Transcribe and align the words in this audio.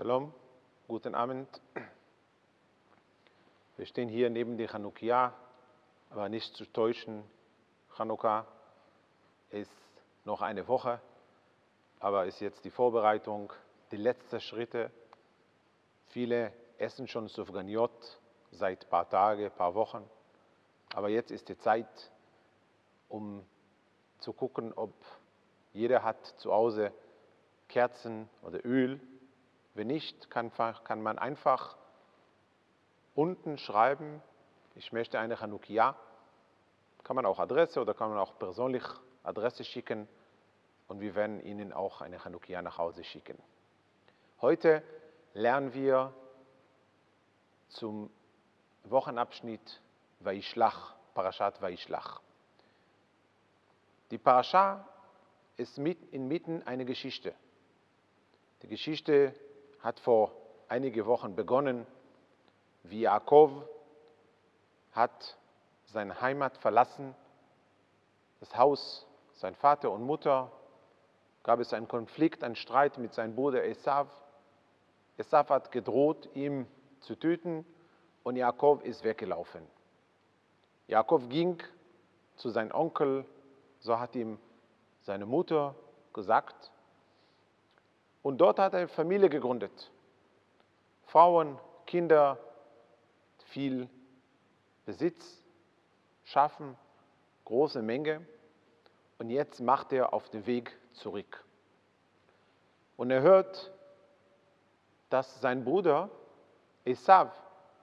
Shalom, 0.00 0.32
guten 0.88 1.14
Abend. 1.14 1.60
Wir 3.76 3.84
stehen 3.84 4.08
hier 4.08 4.30
neben 4.30 4.56
der 4.56 4.66
Chanukia, 4.66 5.34
aber 6.08 6.30
nicht 6.30 6.54
zu 6.56 6.64
täuschen. 6.64 7.22
Chanukka 7.98 8.46
ist 9.50 9.70
noch 10.24 10.40
eine 10.40 10.66
Woche, 10.68 11.02
aber 11.98 12.24
ist 12.24 12.40
jetzt 12.40 12.64
die 12.64 12.70
Vorbereitung, 12.70 13.52
die 13.90 13.98
letzten 13.98 14.40
Schritte. 14.40 14.90
Viele 16.08 16.50
essen 16.78 17.06
schon 17.06 17.28
Sufganiot 17.28 18.18
seit 18.52 18.86
ein 18.86 18.88
paar 18.88 19.06
Tagen, 19.06 19.44
ein 19.44 19.50
paar 19.50 19.74
Wochen, 19.74 20.08
aber 20.94 21.10
jetzt 21.10 21.30
ist 21.30 21.50
die 21.50 21.58
Zeit, 21.58 22.10
um 23.10 23.44
zu 24.18 24.32
gucken, 24.32 24.72
ob 24.72 24.94
jeder 25.74 26.02
hat 26.02 26.24
zu 26.38 26.54
Hause 26.54 26.90
Kerzen 27.68 28.30
oder 28.40 28.64
Öl. 28.64 28.98
Wenn 29.74 29.86
nicht, 29.86 30.30
kann, 30.30 30.52
kann 30.52 31.02
man 31.02 31.18
einfach 31.18 31.76
unten 33.14 33.58
schreiben, 33.58 34.22
ich 34.74 34.92
möchte 34.92 35.18
eine 35.18 35.36
Chanukia. 35.36 35.96
Kann 37.04 37.16
man 37.16 37.26
auch 37.26 37.38
Adresse 37.38 37.80
oder 37.80 37.94
kann 37.94 38.10
man 38.10 38.18
auch 38.18 38.38
persönlich 38.38 38.84
Adresse 39.22 39.64
schicken 39.64 40.08
und 40.88 41.00
wir 41.00 41.14
werden 41.14 41.40
Ihnen 41.44 41.72
auch 41.72 42.00
eine 42.00 42.18
Chanukia 42.18 42.62
nach 42.62 42.78
Hause 42.78 43.04
schicken. 43.04 43.38
Heute 44.40 44.82
lernen 45.34 45.74
wir 45.74 46.12
zum 47.68 48.10
Wochenabschnitt 48.84 49.80
Vaishlach, 50.20 50.94
Parashat 51.14 51.60
Vaishlach. 51.60 52.20
Die 54.10 54.18
Parascha 54.18 54.86
ist 55.56 55.78
mit, 55.78 56.12
inmitten 56.12 56.62
eine 56.66 56.84
Geschichte. 56.84 57.34
Die 58.62 58.68
Geschichte 58.68 59.34
hat 59.82 60.00
vor 60.00 60.32
einigen 60.68 61.06
Wochen 61.06 61.34
begonnen, 61.34 61.86
wie 62.82 63.00
Jakob 63.00 63.68
hat 64.92 65.36
seine 65.86 66.20
Heimat 66.20 66.56
verlassen, 66.58 67.14
das 68.40 68.56
Haus, 68.56 69.06
sein 69.34 69.54
Vater 69.54 69.90
und 69.90 70.02
Mutter, 70.02 70.50
gab 71.42 71.60
es 71.60 71.72
einen 71.72 71.88
Konflikt, 71.88 72.44
einen 72.44 72.56
Streit 72.56 72.98
mit 72.98 73.14
seinem 73.14 73.34
Bruder 73.34 73.64
Esav. 73.64 74.08
Esav 75.16 75.50
hat 75.50 75.72
gedroht, 75.72 76.28
ihn 76.34 76.66
zu 77.00 77.16
töten 77.16 77.64
und 78.22 78.36
Jakob 78.36 78.82
ist 78.84 79.04
weggelaufen. 79.04 79.66
Jakob 80.86 81.28
ging 81.30 81.62
zu 82.36 82.50
seinem 82.50 82.72
Onkel, 82.72 83.24
so 83.78 83.98
hat 83.98 84.14
ihm 84.14 84.38
seine 85.02 85.26
Mutter 85.26 85.74
gesagt. 86.12 86.70
Und 88.22 88.38
dort 88.38 88.58
hat 88.58 88.74
er 88.74 88.80
eine 88.80 88.88
Familie 88.88 89.28
gegründet. 89.28 89.90
Frauen, 91.06 91.58
Kinder, 91.86 92.38
viel 93.46 93.88
Besitz, 94.84 95.44
Schaffen, 96.24 96.76
große 97.44 97.82
Menge. 97.82 98.26
Und 99.18 99.30
jetzt 99.30 99.60
macht 99.60 99.92
er 99.92 100.12
auf 100.12 100.28
den 100.28 100.46
Weg 100.46 100.78
zurück. 100.92 101.44
Und 102.96 103.10
er 103.10 103.22
hört, 103.22 103.72
dass 105.08 105.40
sein 105.40 105.64
Bruder 105.64 106.10
Esav 106.84 107.32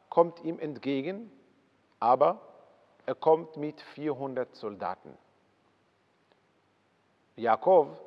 kommt 0.10 0.44
ihm 0.44 0.60
entgegen, 0.60 1.32
aber 2.00 2.42
er 3.06 3.16
kommt 3.16 3.58
mit 3.58 3.82
400 3.82 4.56
Soldaten. 4.56 5.18
Jakob, 7.36 8.00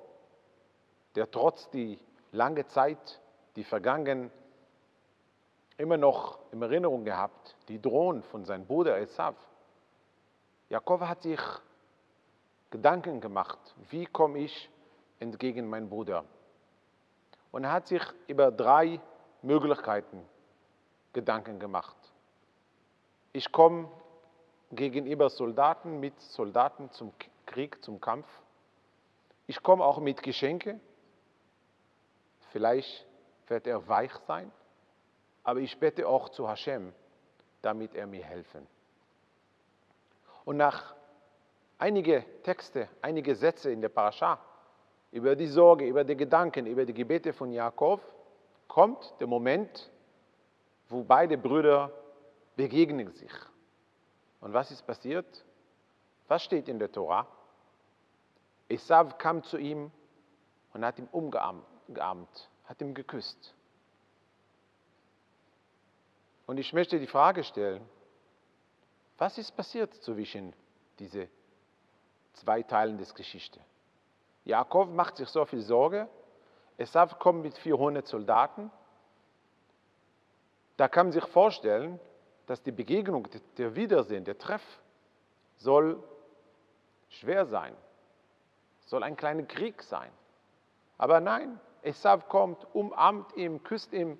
der 1.14 1.30
trotz 1.30 1.70
die 1.70 1.98
lange 2.32 2.66
Zeit, 2.66 3.20
die 3.56 3.64
vergangen, 3.64 4.30
immer 5.76 5.96
noch 5.96 6.38
in 6.52 6.60
Erinnerung 6.62 7.04
gehabt, 7.04 7.56
die 7.68 7.80
Drohung 7.80 8.22
von 8.22 8.44
seinem 8.44 8.66
Bruder 8.66 8.98
Esav. 8.98 9.34
Jakob 10.68 11.00
hat 11.00 11.22
sich 11.22 11.40
Gedanken 12.70 13.20
gemacht, 13.20 13.58
wie 13.90 14.06
komme 14.06 14.38
ich 14.38 14.70
entgegen 15.18 15.68
meinem 15.68 15.88
Bruder? 15.88 16.24
Und 17.50 17.64
er 17.64 17.72
hat 17.72 17.88
sich 17.88 18.02
über 18.28 18.52
drei 18.52 19.00
Möglichkeiten 19.42 20.22
Gedanken 21.12 21.58
gemacht. 21.58 21.96
Ich 23.32 23.50
komme 23.50 23.88
gegenüber 24.70 25.30
Soldaten 25.30 25.98
mit 25.98 26.20
Soldaten 26.20 26.90
zum 26.90 27.12
Krieg, 27.46 27.82
zum 27.82 28.00
Kampf. 28.00 28.28
Ich 29.46 29.62
komme 29.62 29.84
auch 29.84 29.98
mit 29.98 30.22
Geschenke. 30.22 30.78
Vielleicht 32.50 33.06
wird 33.46 33.66
er 33.66 33.86
weich 33.88 34.12
sein, 34.26 34.50
aber 35.42 35.60
ich 35.60 35.78
bete 35.78 36.06
auch 36.06 36.28
zu 36.28 36.48
Hashem, 36.48 36.92
damit 37.62 37.94
er 37.94 38.06
mir 38.06 38.24
helfen. 38.24 38.66
Und 40.44 40.56
nach 40.56 40.94
einige 41.78 42.24
Texte, 42.42 42.88
einige 43.02 43.34
Sätze 43.34 43.70
in 43.70 43.80
der 43.80 43.88
Parascha 43.88 44.38
über 45.12 45.34
die 45.34 45.46
Sorge, 45.46 45.86
über 45.86 46.04
die 46.04 46.16
Gedanken, 46.16 46.66
über 46.66 46.84
die 46.84 46.94
Gebete 46.94 47.32
von 47.32 47.52
Jakob, 47.52 48.00
kommt 48.68 49.14
der 49.20 49.26
Moment, 49.26 49.90
wo 50.88 51.02
beide 51.02 51.36
Brüder 51.36 51.92
begegnen 52.56 53.12
sich. 53.12 53.32
Und 54.40 54.52
was 54.52 54.70
ist 54.70 54.86
passiert? 54.86 55.44
Was 56.28 56.44
steht 56.44 56.68
in 56.68 56.78
der 56.78 56.90
Tora? 56.90 57.26
Esav 58.68 59.18
kam 59.18 59.42
zu 59.42 59.58
ihm 59.58 59.90
und 60.72 60.84
hat 60.84 60.98
ihn 60.98 61.08
umgearmt, 61.10 61.64
hat 61.98 62.80
ihn 62.80 62.94
geküsst. 62.94 63.54
Und 66.46 66.58
ich 66.58 66.72
möchte 66.72 66.98
die 66.98 67.06
Frage 67.06 67.44
stellen, 67.44 67.86
was 69.18 69.38
ist 69.38 69.52
passiert 69.56 69.94
zwischen 70.02 70.52
diese 70.98 71.28
zwei 72.34 72.62
Teilen 72.62 72.98
des 72.98 73.14
Geschichte? 73.14 73.60
Jakob 74.44 74.90
macht 74.90 75.16
sich 75.16 75.28
so 75.28 75.44
viel 75.44 75.60
Sorge, 75.60 76.08
Esav 76.78 77.18
kommt 77.18 77.42
mit 77.42 77.56
400 77.58 78.06
Soldaten. 78.06 78.70
Da 80.76 80.88
kann 80.88 81.06
man 81.06 81.12
sich 81.12 81.26
vorstellen, 81.26 82.00
dass 82.46 82.62
die 82.62 82.72
Begegnung, 82.72 83.28
der 83.58 83.76
Wiedersehen, 83.76 84.24
der 84.24 84.38
Treff 84.38 84.62
soll 85.58 86.02
schwer 87.10 87.44
sein 87.44 87.76
soll 88.90 89.04
ein 89.04 89.16
kleiner 89.16 89.44
Krieg 89.44 89.82
sein. 89.82 90.10
Aber 90.98 91.20
nein, 91.20 91.58
Esav 91.82 92.28
kommt, 92.28 92.66
umarmt 92.74 93.36
ihn, 93.36 93.62
küsst 93.62 93.92
ihn, 93.92 94.18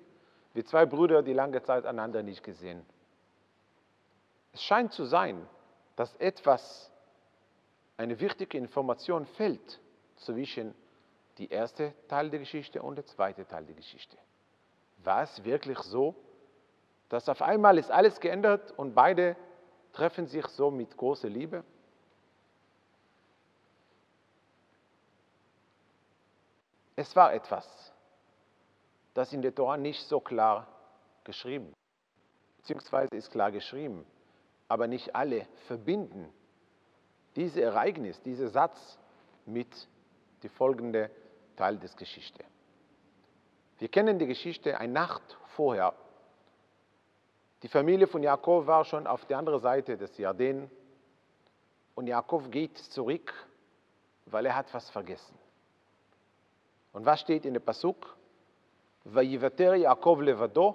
wie 0.53 0.63
zwei 0.63 0.85
Brüder, 0.85 1.23
die 1.23 1.33
lange 1.33 1.61
Zeit 1.63 1.85
einander 1.85 2.23
nicht 2.23 2.43
gesehen. 2.43 2.85
Es 4.53 4.61
scheint 4.63 4.91
zu 4.91 5.05
sein, 5.05 5.47
dass 5.95 6.15
etwas, 6.15 6.91
eine 7.97 8.19
wichtige 8.19 8.57
Information 8.57 9.25
fällt 9.25 9.79
zwischen 10.15 10.73
die 11.37 11.49
erste 11.49 11.93
Teil 12.07 12.29
der 12.29 12.39
Geschichte 12.39 12.81
und 12.81 12.95
der 12.95 13.05
zweite 13.05 13.47
Teil 13.47 13.65
der 13.65 13.75
Geschichte. 13.75 14.17
War 15.03 15.23
es 15.23 15.43
wirklich 15.43 15.77
so, 15.79 16.15
dass 17.09 17.29
auf 17.29 17.41
einmal 17.41 17.77
ist 17.77 17.91
alles 17.91 18.19
geändert 18.19 18.73
und 18.77 18.93
beide 18.93 19.35
treffen 19.93 20.27
sich 20.27 20.45
so 20.47 20.71
mit 20.71 20.95
großer 20.97 21.29
Liebe? 21.29 21.63
Es 27.01 27.15
war 27.15 27.33
etwas, 27.33 27.67
das 29.15 29.33
in 29.33 29.41
der 29.41 29.55
Tora 29.55 29.75
nicht 29.75 30.07
so 30.07 30.19
klar 30.19 30.67
geschrieben, 31.23 31.73
beziehungsweise 32.57 33.15
ist 33.15 33.31
klar 33.31 33.51
geschrieben, 33.51 34.05
aber 34.67 34.85
nicht 34.85 35.15
alle 35.15 35.47
verbinden 35.65 36.31
dieses 37.35 37.57
Ereignis, 37.57 38.21
diesen 38.21 38.49
Satz 38.49 38.99
mit 39.47 39.87
dem 40.43 40.51
folgenden 40.51 41.09
Teil 41.55 41.79
des 41.79 41.97
Geschichte. 41.97 42.43
Wir 43.79 43.87
kennen 43.87 44.19
die 44.19 44.27
Geschichte 44.27 44.77
eine 44.77 44.93
Nacht 44.93 45.39
vorher. 45.55 45.95
Die 47.63 47.67
Familie 47.67 48.05
von 48.05 48.21
Jakob 48.21 48.67
war 48.67 48.85
schon 48.85 49.07
auf 49.07 49.25
der 49.25 49.39
anderen 49.39 49.61
Seite 49.61 49.97
des 49.97 50.15
Jordan 50.19 50.69
und 51.95 52.05
Jakob 52.05 52.51
geht 52.51 52.77
zurück, 52.77 53.33
weil 54.27 54.45
er 54.45 54.55
hat 54.55 54.71
was 54.71 54.87
vergessen. 54.91 55.40
Und 56.92 57.04
was 57.04 57.20
steht 57.20 57.44
in 57.44 57.54
der 57.54 57.60
Pasuk? 57.60 58.16
ויוותר 59.06 59.74
יעקב 59.74 60.18
לבדו, 60.22 60.74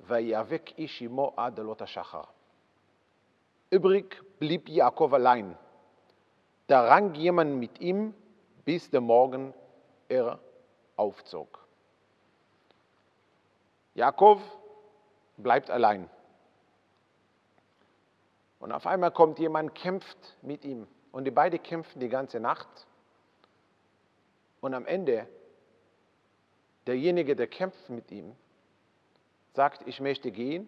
ויאבק 0.00 0.70
איש 0.78 1.02
עמו 1.02 1.32
עד 1.36 1.60
עלות 1.60 1.82
השחר. 1.82 2.22
Übrig 3.74 4.22
blieb 4.40 4.68
Jakob 4.68 5.14
allein. 5.14 5.56
Da 6.66 6.86
rang 6.86 7.14
jemand 7.14 7.58
mit 7.58 7.80
ihm, 7.80 8.14
bis 8.64 8.90
der 8.90 9.00
Morgen 9.00 9.54
er 10.08 10.40
aufzog. 10.96 11.58
Jakob 13.94 14.40
bleibt 15.36 15.70
allein. 15.70 16.08
Und 18.58 18.72
auf 18.72 18.86
einmal 18.86 19.10
kommt 19.10 19.38
jemand, 19.38 19.74
kämpft 19.74 20.36
mit 20.42 20.64
ihm. 20.64 20.86
Und 21.12 21.24
die 21.24 21.30
beiden 21.30 21.62
kämpfen 21.62 22.00
die 22.00 22.08
ganze 22.08 22.40
Nacht. 22.40 22.86
Und 24.65 24.73
am 24.73 24.87
Ende 24.87 25.27
derjenige, 26.87 27.35
der 27.35 27.45
kämpft 27.45 27.87
mit 27.87 28.11
ihm, 28.11 28.35
sagt, 29.53 29.87
ich 29.87 30.01
möchte 30.01 30.31
gehen. 30.31 30.67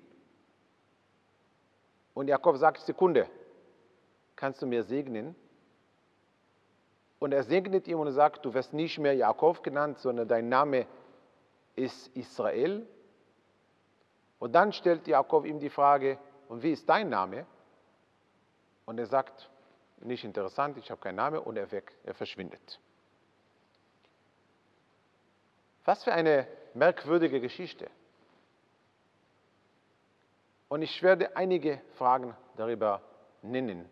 Und 2.14 2.28
Jakob 2.28 2.58
sagt, 2.58 2.82
Sekunde, 2.82 3.28
kannst 4.36 4.62
du 4.62 4.68
mir 4.68 4.84
segnen? 4.84 5.36
Und 7.18 7.32
er 7.32 7.42
segnet 7.42 7.88
ihm 7.88 7.98
und 7.98 8.12
sagt, 8.12 8.46
du 8.46 8.54
wirst 8.54 8.72
nicht 8.72 9.00
mehr 9.00 9.16
Jakob 9.16 9.64
genannt, 9.64 9.98
sondern 9.98 10.28
dein 10.28 10.48
Name 10.48 10.86
ist 11.76 12.16
Israel. 12.16 12.86
Und 14.38 14.54
dann 14.54 14.74
stellt 14.74 15.08
Jakob 15.08 15.44
ihm 15.44 15.60
die 15.60 15.72
Frage, 15.72 16.20
und 16.50 16.62
wie 16.62 16.74
ist 16.74 16.88
dein 16.88 17.10
Name? 17.10 17.48
Und 18.86 19.00
er 19.00 19.08
sagt, 19.08 19.50
nicht 20.02 20.24
interessant, 20.24 20.78
ich 20.78 20.92
habe 20.92 21.02
keinen 21.02 21.16
Namen 21.16 21.40
und 21.40 21.58
er 21.58 21.72
weg, 21.72 21.98
er 22.04 22.14
verschwindet. 22.14 22.80
Was 25.88 26.04
für 26.04 26.12
eine 26.12 26.46
merkwürdige 26.74 27.40
Geschichte. 27.40 27.90
Und 30.68 30.82
ich 30.82 31.02
werde 31.02 31.38
einige 31.38 31.82
Fragen 31.94 32.36
darüber 32.58 33.02
nennen. 33.42 33.90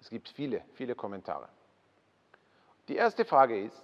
Es 0.00 0.08
gibt 0.08 0.28
viele, 0.28 0.62
viele 0.74 0.94
Kommentare. 0.94 1.48
Die 2.86 2.94
erste 2.94 3.24
Frage 3.24 3.64
ist, 3.64 3.82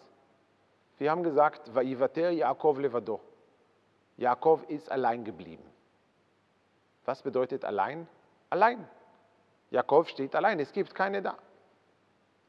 wir 0.99 1.11
haben 1.11 1.25
gesagt, 1.25 1.73
Yaakov 1.75 2.79
levado. 2.79 3.21
Jakob 4.17 4.71
ist 4.71 4.89
allein 4.89 5.25
geblieben. 5.25 5.65
Was 7.05 7.21
bedeutet 7.21 7.65
allein? 7.65 8.07
Allein. 8.49 8.89
Jakob 9.71 10.07
steht 10.07 10.37
allein, 10.37 10.61
es 10.61 10.71
gibt 10.71 10.95
keine 10.95 11.21
da. 11.21 11.37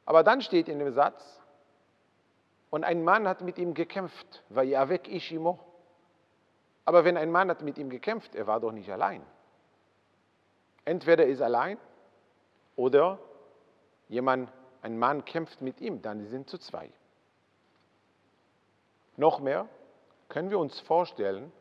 Aber 0.06 0.24
dann 0.24 0.44
steht 0.44 0.70
in 0.70 0.78
dem 0.78 0.94
Satz, 0.94 1.42
und 2.74 2.84
ein 2.84 3.04
Mann 3.04 3.28
hat 3.28 3.42
mit 3.42 3.60
ihm 3.60 3.76
gekämpft, 3.76 4.44
Vayavek 4.50 5.08
Ishimo. 5.08 5.60
Aber 6.86 7.06
wenn 7.06 7.18
ein 7.18 7.30
Mann 7.30 7.52
hat 7.52 7.62
mit 7.62 7.78
ihm 7.78 7.88
gekämpft, 7.92 8.34
er 8.34 8.48
war 8.48 8.60
doch 8.60 8.72
nicht 8.72 8.90
allein. 8.90 9.24
Entweder 10.84 11.28
ist 11.28 11.40
allein 11.40 11.78
oder 12.76 13.20
jemand, 14.10 14.52
ein 14.82 14.98
Mann 14.98 15.24
kämpft 15.24 15.62
mit 15.62 15.82
ihm, 15.82 16.02
dann 16.02 16.26
sind 16.26 16.50
zu 16.50 16.58
zwei. 16.58 16.90
Noch 19.18 19.40
mehr 19.40 19.70
können 20.28 20.50
wir 20.50 20.58
uns 20.58 20.80
vorstellen, 20.80 21.52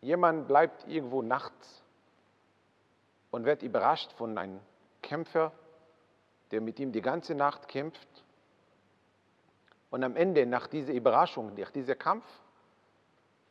jemand 0.00 0.48
bleibt 0.48 0.88
irgendwo 0.88 1.20
nachts 1.20 1.84
und 3.30 3.44
wird 3.44 3.62
überrascht 3.62 4.10
von 4.12 4.38
einem 4.38 4.58
Kämpfer, 5.02 5.52
der 6.50 6.62
mit 6.62 6.80
ihm 6.80 6.92
die 6.92 7.02
ganze 7.02 7.34
Nacht 7.34 7.68
kämpft. 7.68 8.08
Und 9.90 10.04
am 10.04 10.16
Ende, 10.16 10.46
nach 10.46 10.66
dieser 10.66 10.92
Überraschung, 10.92 11.54
nach 11.54 11.70
diesem 11.70 11.98
Kampf, 11.98 12.24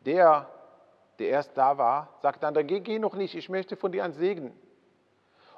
der, 0.01 0.49
der 1.19 1.29
erst 1.29 1.57
da 1.57 1.77
war, 1.77 2.17
sagt 2.21 2.41
der 2.41 2.49
andere, 2.49 2.65
geh, 2.65 2.79
geh 2.79 2.99
noch 2.99 3.15
nicht, 3.15 3.35
ich 3.35 3.49
möchte 3.49 3.75
von 3.75 3.91
dir 3.91 4.03
einen 4.03 4.13
Segen. 4.13 4.53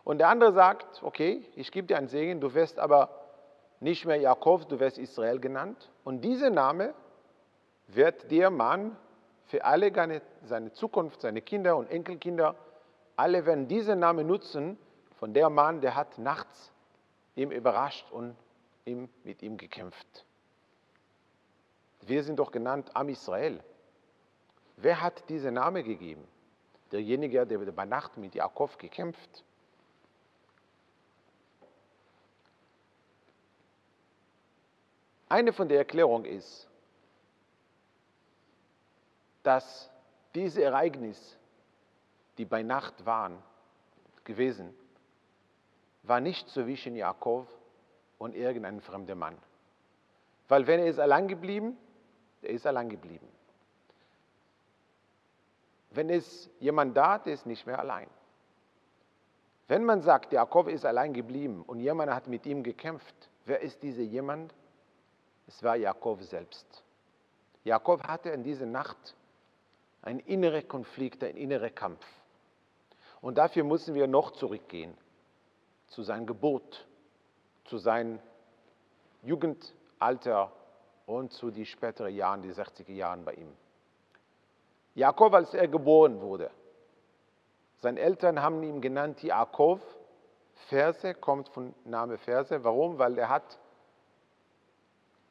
Und 0.03 0.19
der 0.19 0.29
andere 0.29 0.53
sagt, 0.53 1.03
okay, 1.03 1.43
ich 1.55 1.71
gebe 1.71 1.87
dir 1.87 1.97
einen 1.97 2.07
Segen, 2.07 2.39
du 2.39 2.53
wirst 2.53 2.79
aber 2.79 3.09
nicht 3.79 4.05
mehr 4.05 4.17
Jakob, 4.17 4.69
du 4.69 4.79
wirst 4.79 4.97
Israel 4.97 5.39
genannt. 5.39 5.91
Und 6.03 6.21
dieser 6.21 6.49
Name 6.49 6.93
wird 7.87 8.31
der 8.31 8.49
Mann 8.49 8.95
für 9.47 9.65
alle 9.65 9.91
seine 10.43 10.71
Zukunft, 10.71 11.21
seine 11.21 11.41
Kinder 11.41 11.77
und 11.77 11.89
Enkelkinder, 11.89 12.55
alle 13.15 13.45
werden 13.45 13.67
diesen 13.67 13.99
Namen 13.99 14.27
nutzen 14.27 14.77
von 15.15 15.33
der 15.33 15.49
Mann, 15.49 15.81
der 15.81 15.95
hat 15.95 16.17
nachts 16.17 16.71
ihm 17.35 17.51
überrascht 17.51 18.09
und 18.11 18.35
ihm, 18.85 19.09
mit 19.23 19.41
ihm 19.41 19.57
gekämpft. 19.57 20.26
Wir 22.07 22.23
sind 22.23 22.39
doch 22.39 22.51
genannt 22.51 22.89
Am 22.95 23.09
Israel. 23.09 23.63
Wer 24.77 25.01
hat 25.01 25.29
diesen 25.29 25.55
Namen 25.55 25.83
gegeben? 25.83 26.27
Derjenige, 26.91 27.45
der 27.45 27.57
bei 27.57 27.85
Nacht 27.85 28.17
mit 28.17 28.33
Jakob 28.33 28.79
gekämpft 28.79 29.43
Eine 35.29 35.51
von 35.51 35.67
der 35.67 35.79
Erklärungen 35.79 36.25
ist, 36.25 36.69
dass 39.43 39.89
diese 40.33 40.63
Ereignisse, 40.63 41.37
die 42.37 42.45
bei 42.45 42.63
Nacht 42.63 43.05
waren, 43.05 43.41
gewesen, 44.23 44.73
war 46.03 46.21
nicht 46.21 46.49
zwischen 46.49 46.95
Jakob 46.95 47.47
und 48.17 48.35
irgendeinem 48.35 48.81
fremden 48.81 49.17
Mann. 49.17 49.37
Weil 50.47 50.67
wenn 50.67 50.79
er 50.79 50.87
ist 50.87 50.99
allein 50.99 51.27
geblieben, 51.27 51.77
der 52.41 52.51
ist 52.51 52.65
allein 52.65 52.89
geblieben. 52.89 53.27
Wenn 55.91 56.09
es 56.09 56.49
jemand 56.59 56.95
da, 56.95 57.17
der 57.17 57.33
ist 57.33 57.45
nicht 57.45 57.65
mehr 57.65 57.79
allein. 57.79 58.09
Wenn 59.67 59.83
man 59.83 60.01
sagt, 60.01 60.31
Jakob 60.31 60.67
ist 60.67 60.85
allein 60.85 61.13
geblieben 61.13 61.63
und 61.65 61.79
jemand 61.79 62.11
hat 62.11 62.27
mit 62.27 62.45
ihm 62.45 62.63
gekämpft, 62.63 63.29
wer 63.45 63.61
ist 63.61 63.81
dieser 63.83 64.03
jemand? 64.03 64.53
Es 65.47 65.61
war 65.63 65.75
Jakob 65.75 66.21
selbst. 66.23 66.83
Jakob 67.63 68.07
hatte 68.07 68.29
in 68.29 68.43
dieser 68.43 68.65
Nacht 68.65 69.15
einen 70.01 70.19
inneren 70.19 70.67
Konflikt, 70.67 71.23
einen 71.23 71.37
inneren 71.37 71.73
Kampf. 71.73 72.05
Und 73.19 73.37
dafür 73.37 73.63
müssen 73.63 73.93
wir 73.93 74.07
noch 74.07 74.31
zurückgehen 74.31 74.95
zu 75.87 76.03
seinem 76.03 76.25
Gebot, 76.25 76.87
zu 77.65 77.77
seinem 77.77 78.19
Jugendalter 79.23 80.51
und 81.07 81.33
zu 81.33 81.49
den 81.49 81.65
späteren 81.65 82.13
Jahren, 82.13 82.43
die 82.43 82.53
60er 82.53 82.91
Jahren 82.91 83.25
bei 83.25 83.33
ihm. 83.33 83.51
Jakob, 84.93 85.33
als 85.33 85.53
er 85.53 85.67
geboren 85.67 86.21
wurde, 86.21 86.51
seine 87.79 87.99
Eltern 87.99 88.41
haben 88.41 88.61
ihn 88.61 88.81
genannt 88.81 89.23
Jakob. 89.23 89.81
Verse 90.67 91.13
kommt 91.15 91.49
von 91.49 91.73
Name 91.85 92.17
Verse. 92.17 92.63
Warum? 92.63 92.97
Weil 92.97 93.17
er 93.17 93.29
hat 93.29 93.59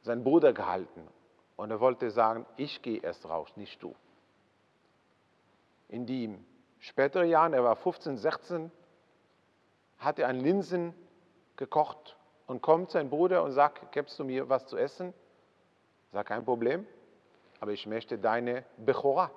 seinen 0.01 0.23
Bruder 0.23 0.53
gehalten 0.53 1.07
und 1.57 1.69
er 1.69 1.79
wollte 1.79 2.09
sagen, 2.09 2.45
ich 2.55 2.81
gehe 2.81 3.01
erst 3.01 3.27
raus, 3.27 3.55
nicht 3.55 3.81
du. 3.83 3.93
In 5.89 6.05
die 6.05 6.37
späteren 6.79 7.27
Jahren, 7.27 7.53
er 7.53 7.63
war 7.63 7.75
15, 7.75 8.17
16, 8.17 8.71
hat 9.99 10.17
er 10.17 10.29
an 10.29 10.39
Linsen 10.39 10.93
gekocht 11.55 12.17
und 12.47 12.61
kommt 12.61 12.91
sein 12.91 13.09
Bruder 13.09 13.43
und 13.43 13.51
sagt, 13.51 13.91
gibst 13.91 14.17
du 14.17 14.23
mir 14.23 14.47
was 14.47 14.65
zu 14.65 14.77
essen? 14.77 15.13
Sag 16.11 16.27
kein 16.27 16.45
Problem, 16.45 16.85
aber 17.59 17.71
ich 17.71 17.85
möchte 17.85 18.17
deine 18.17 18.63
Bechora, 18.77 19.31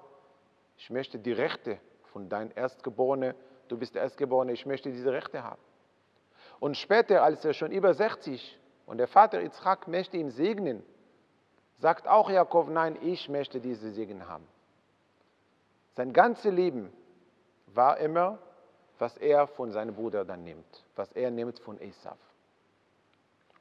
ich 0.76 0.90
möchte 0.90 1.18
die 1.18 1.32
Rechte 1.32 1.78
von 2.12 2.28
deinem 2.28 2.52
Erstgeborenen, 2.54 3.34
du 3.68 3.76
bist 3.76 3.94
der 3.94 4.02
Erstgeborene, 4.02 4.52
ich 4.52 4.66
möchte 4.66 4.90
diese 4.90 5.12
Rechte 5.12 5.42
haben. 5.42 5.60
Und 6.58 6.76
später, 6.76 7.22
als 7.22 7.44
er 7.44 7.54
schon 7.54 7.72
über 7.72 7.94
60 7.94 8.58
und 8.86 8.98
der 8.98 9.08
Vater 9.08 9.40
Yitzchak 9.40 9.88
möchte 9.88 10.16
ihn 10.16 10.30
segnen, 10.30 10.82
sagt 11.78 12.06
auch 12.06 12.30
Jakob, 12.30 12.68
nein, 12.68 12.98
ich 13.02 13.28
möchte 13.28 13.60
diese 13.60 13.90
Segen 13.90 14.28
haben. 14.28 14.46
Sein 15.96 16.12
ganzes 16.12 16.52
Leben 16.52 16.92
war 17.66 17.98
immer, 17.98 18.38
was 18.98 19.16
er 19.16 19.46
von 19.46 19.70
seinem 19.70 19.94
Bruder 19.94 20.24
dann 20.24 20.44
nimmt, 20.44 20.84
was 20.94 21.10
er 21.12 21.30
nimmt 21.30 21.58
von 21.58 21.80
Esau. 21.80 22.16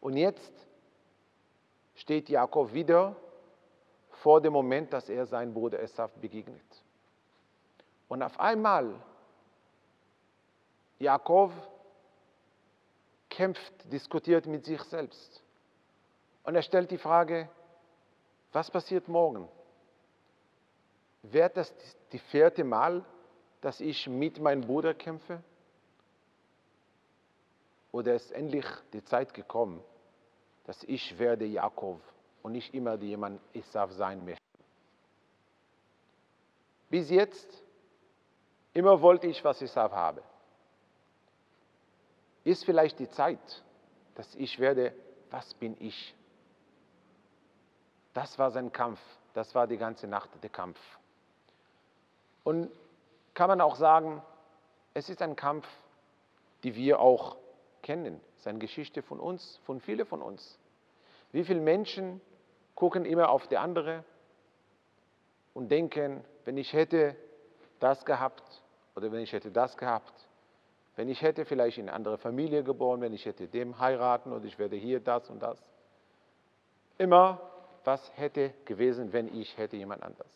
Und 0.02 0.18
jetzt 0.18 0.54
steht 2.00 2.30
Jakob 2.30 2.74
wieder 2.74 3.16
vor 4.10 4.42
dem 4.42 4.54
Moment, 4.54 4.92
dass 4.94 5.10
er 5.10 5.26
seinem 5.26 5.54
Bruder 5.54 5.80
Esau 5.80 6.08
begegnet. 6.22 6.84
Und 8.08 8.24
auf 8.24 8.40
einmal, 8.40 8.96
Jakob 10.98 11.52
kämpft, 13.30 13.92
diskutiert 13.92 14.48
mit 14.48 14.66
sich 14.66 14.82
selbst. 14.84 15.44
Und 16.44 16.56
er 16.56 16.62
stellt 16.62 16.90
die 16.90 16.98
Frage, 16.98 17.50
was 18.52 18.72
passiert 18.72 19.08
morgen? 19.08 19.48
Wird 21.22 21.58
das 21.58 21.74
die 22.12 22.20
vierte 22.20 22.64
Mal, 22.64 23.04
dass 23.62 23.82
ich 23.82 24.08
mit 24.08 24.40
meinem 24.40 24.62
Bruder 24.62 24.94
kämpfe? 24.94 25.44
Oder 27.92 28.16
ist 28.16 28.32
endlich 28.32 28.66
die 28.94 29.04
Zeit 29.04 29.34
gekommen, 29.34 29.84
dass 30.70 30.84
ich 30.84 31.18
werde 31.18 31.46
Jakob 31.46 32.00
und 32.44 32.52
nicht 32.52 32.76
immer 32.76 32.94
jemand 32.94 33.42
Esau 33.56 33.88
sein 33.88 34.24
möchte? 34.24 34.40
Bis 36.92 37.10
jetzt, 37.10 37.64
immer 38.76 39.02
wollte 39.02 39.26
ich, 39.26 39.44
was 39.44 39.64
Esau 39.64 39.90
habe 39.90 40.22
ist 42.44 42.66
vielleicht 42.66 43.00
die 43.00 43.10
Zeit, 43.10 43.64
dass 44.14 44.36
ich 44.36 44.60
werde, 44.60 44.94
was 45.32 45.56
bin 45.56 45.76
ich? 45.80 46.14
Das 48.14 48.38
war 48.38 48.52
sein 48.52 48.72
Kampf, 48.72 49.00
das 49.34 49.56
war 49.56 49.66
die 49.66 49.78
ganze 49.78 50.06
Nacht 50.06 50.30
der 50.44 50.52
Kampf. 50.52 50.80
Und 52.44 52.70
kann 53.34 53.48
man 53.48 53.60
auch 53.60 53.76
sagen, 53.76 54.22
es 54.94 55.10
ist 55.10 55.24
ein 55.24 55.36
Kampf, 55.36 55.68
die 56.62 56.76
wir 56.76 57.00
auch 57.00 57.38
kennen. 57.82 58.22
Es 58.36 58.42
ist 58.42 58.48
eine 58.48 58.60
Geschichte 58.60 59.02
von 59.02 59.20
uns, 59.20 59.60
von 59.66 59.80
vielen 59.80 60.06
von 60.06 60.22
uns. 60.22 60.60
Wie 61.32 61.44
viele 61.44 61.62
Menschen 61.62 62.22
gucken 62.76 63.06
immer 63.06 63.30
auf 63.30 63.48
die 63.48 63.58
andere 63.58 64.04
und 65.54 65.70
denken, 65.70 66.24
wenn 66.46 66.58
ich 66.58 66.74
hätte 66.74 67.16
das 67.80 68.06
gehabt 68.06 68.44
oder 68.96 69.12
wenn 69.12 69.22
ich 69.22 69.34
hätte 69.34 69.52
das 69.52 69.78
gehabt, 69.78 70.28
wenn 70.96 71.08
ich 71.08 71.22
hätte 71.22 71.46
vielleicht 71.46 71.78
in 71.78 71.88
eine 71.88 71.94
andere 71.96 72.18
Familie 72.18 72.64
geboren, 72.64 73.02
wenn 73.02 73.14
ich 73.14 73.26
hätte 73.26 73.48
dem 73.48 73.80
heiraten 73.80 74.34
oder 74.34 74.46
ich 74.46 74.60
werde 74.60 74.76
hier 74.76 75.00
das 75.00 75.30
und 75.30 75.40
das. 75.40 75.58
Immer, 76.98 77.40
was 77.86 78.12
hätte 78.18 78.54
gewesen, 78.66 79.14
wenn 79.14 79.34
ich 79.34 79.58
hätte 79.58 79.78
jemand 79.78 80.04
anders. 80.04 80.28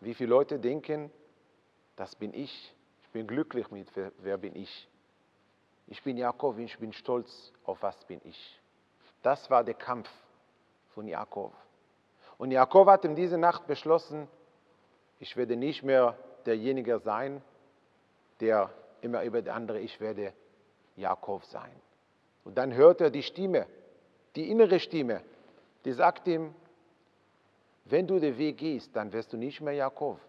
Wie 0.00 0.14
viele 0.14 0.30
Leute 0.30 0.58
denken, 0.58 1.10
das 1.96 2.14
bin 2.16 2.34
ich, 2.34 2.74
ich 3.02 3.08
bin 3.10 3.26
glücklich 3.26 3.70
mit, 3.70 3.88
wer, 3.94 4.12
wer 4.18 4.36
bin 4.36 4.54
ich. 4.54 4.88
Ich 5.90 6.02
bin 6.02 6.18
Jakob, 6.18 6.58
ich 6.58 6.78
bin 6.78 6.92
stolz 6.92 7.52
auf 7.64 7.82
was 7.82 8.04
bin 8.04 8.20
ich. 8.24 8.60
Das 9.22 9.48
war 9.50 9.64
der 9.64 9.74
Kampf 9.74 10.10
von 10.90 11.08
Jakob. 11.08 11.54
Und 12.36 12.50
Jakob 12.50 12.88
hat 12.88 13.04
in 13.06 13.16
dieser 13.16 13.38
Nacht 13.38 13.66
beschlossen, 13.66 14.28
ich 15.18 15.36
werde 15.36 15.56
nicht 15.56 15.82
mehr 15.82 16.16
derjenige 16.44 16.98
sein, 16.98 17.42
der 18.40 18.70
immer 19.00 19.22
über 19.24 19.40
die 19.40 19.50
andere, 19.50 19.80
ich 19.80 19.98
werde 19.98 20.34
Jakob 20.94 21.44
sein. 21.44 21.74
Und 22.44 22.58
dann 22.58 22.74
hört 22.74 23.00
er 23.00 23.10
die 23.10 23.22
Stimme, 23.22 23.66
die 24.36 24.50
innere 24.50 24.80
Stimme, 24.80 25.22
die 25.84 25.92
sagt 25.92 26.28
ihm, 26.28 26.54
wenn 27.86 28.06
du 28.06 28.18
den 28.18 28.36
Weg 28.36 28.58
gehst, 28.58 28.94
dann 28.94 29.12
wirst 29.12 29.32
du 29.32 29.38
nicht 29.38 29.62
mehr 29.62 29.72
Jakob, 29.72 30.20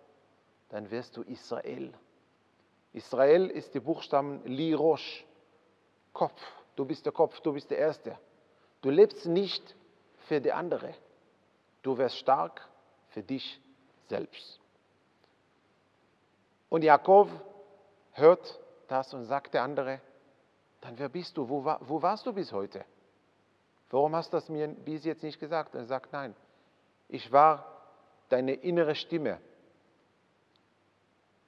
dann 0.69 0.89
wirst 0.89 1.17
du 1.17 1.21
Israel. 1.23 1.93
Israel 2.93 3.47
ist 3.49 3.73
die 3.73 3.81
Buchstaben 3.81 4.41
Lirosh, 4.45 5.25
Kopf. 6.19 6.41
Du 6.75 6.83
bist 6.83 7.05
der 7.05 7.13
Kopf, 7.13 7.39
du 7.39 7.53
bist 7.53 7.71
der 7.71 7.77
Erste. 7.77 8.19
Du 8.81 8.89
lebst 8.89 9.25
nicht 9.25 9.63
für 10.27 10.41
die 10.41 10.51
andere. 10.51 10.93
Du 11.81 11.97
wirst 11.97 12.17
stark 12.17 12.67
für 13.11 13.23
dich 13.23 13.61
selbst. 14.09 14.59
Und 16.67 16.83
Jakob 16.83 17.29
hört 18.11 18.59
das 18.89 19.13
und 19.13 19.23
sagt 19.27 19.53
der 19.53 19.63
andere, 19.63 20.01
dann 20.81 20.99
wer 20.99 21.07
bist 21.07 21.38
du? 21.38 21.47
Wo, 21.47 21.63
wo 21.63 22.01
warst 22.01 22.25
du 22.25 22.33
bis 22.33 22.51
heute? 22.51 22.83
Warum 23.89 24.13
hast 24.13 24.33
du 24.33 24.38
das 24.38 24.49
mir 24.49 24.67
bis 24.67 25.05
jetzt 25.05 25.23
nicht 25.23 25.39
gesagt? 25.39 25.73
Und 25.73 25.79
er 25.79 25.85
sagt, 25.85 26.11
nein, 26.11 26.35
ich 27.07 27.31
war 27.31 27.65
deine 28.27 28.55
innere 28.55 28.95
Stimme, 28.95 29.39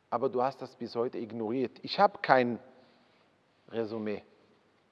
aber 0.10 0.30
du 0.30 0.42
hast 0.42 0.62
das 0.62 0.74
bis 0.78 0.96
heute 0.96 1.18
ignoriert. 1.18 1.78
Ich 1.82 2.00
habe 2.00 2.20
kein 2.20 2.58
Resümee. 3.68 4.24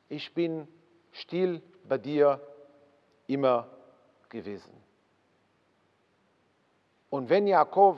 Ich 0.09 0.33
bin 0.33 0.67
still 1.11 1.61
bei 1.87 1.97
dir 1.97 2.41
immer 3.27 3.69
gewesen. 4.27 4.73
Und 7.09 7.29
wenn 7.29 7.47
Jakob 7.47 7.97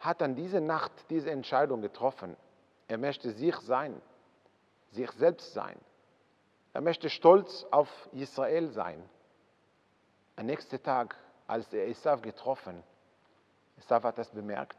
hat 0.00 0.22
an 0.22 0.34
diese 0.34 0.60
Nacht 0.60 0.92
diese 1.08 1.30
Entscheidung 1.30 1.80
getroffen, 1.80 2.36
er 2.88 2.98
möchte 2.98 3.30
sich 3.30 3.56
sein, 3.56 4.00
sich 4.90 5.10
selbst 5.12 5.52
sein. 5.54 5.78
Er 6.72 6.80
möchte 6.80 7.08
stolz 7.08 7.64
auf 7.70 7.88
Israel 8.12 8.68
sein. 8.70 9.02
Am 10.36 10.46
nächsten 10.46 10.82
Tag, 10.82 11.16
als 11.46 11.72
er 11.72 11.86
Esau 11.88 12.16
getroffen, 12.18 12.82
Esau 13.78 14.02
hat 14.02 14.18
das 14.18 14.30
bemerkt. 14.30 14.76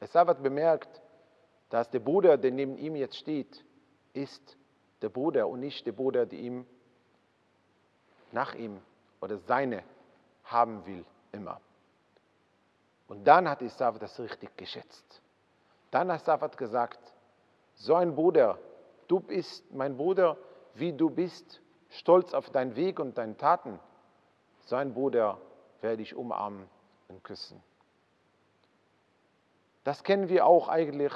Esau 0.00 0.26
hat 0.26 0.42
bemerkt, 0.42 1.00
dass 1.70 1.90
der 1.90 2.00
Bruder, 2.00 2.36
der 2.38 2.52
neben 2.52 2.78
ihm 2.78 2.96
jetzt 2.96 3.16
steht, 3.16 3.64
ist 4.12 4.56
der 5.02 5.08
Bruder 5.08 5.48
und 5.48 5.60
nicht 5.60 5.86
der 5.86 5.92
Bruder, 5.92 6.26
der 6.26 6.38
ihm 6.38 6.66
nach 8.30 8.54
ihm 8.54 8.80
oder 9.20 9.38
seine 9.38 9.82
haben 10.44 10.84
will, 10.86 11.04
immer. 11.32 11.60
Und 13.08 13.24
dann 13.24 13.48
hat 13.48 13.62
Esau 13.62 13.92
das 13.92 14.18
richtig 14.20 14.56
geschätzt. 14.56 15.20
Dann 15.90 16.10
hat 16.10 16.22
Esau 16.22 16.48
gesagt, 16.56 17.12
so 17.74 17.94
ein 17.94 18.14
Bruder, 18.14 18.58
du 19.08 19.20
bist 19.20 19.70
mein 19.72 19.96
Bruder, 19.96 20.36
wie 20.74 20.92
du 20.92 21.10
bist, 21.10 21.60
stolz 21.90 22.32
auf 22.32 22.50
deinen 22.50 22.76
Weg 22.76 22.98
und 22.98 23.18
deine 23.18 23.36
Taten. 23.36 23.78
So 24.62 24.76
ein 24.76 24.94
Bruder 24.94 25.38
werde 25.80 26.02
ich 26.02 26.14
umarmen 26.14 26.66
und 27.08 27.22
küssen. 27.22 27.62
Das 29.84 30.04
kennen 30.04 30.28
wir 30.28 30.46
auch 30.46 30.68
eigentlich 30.68 31.12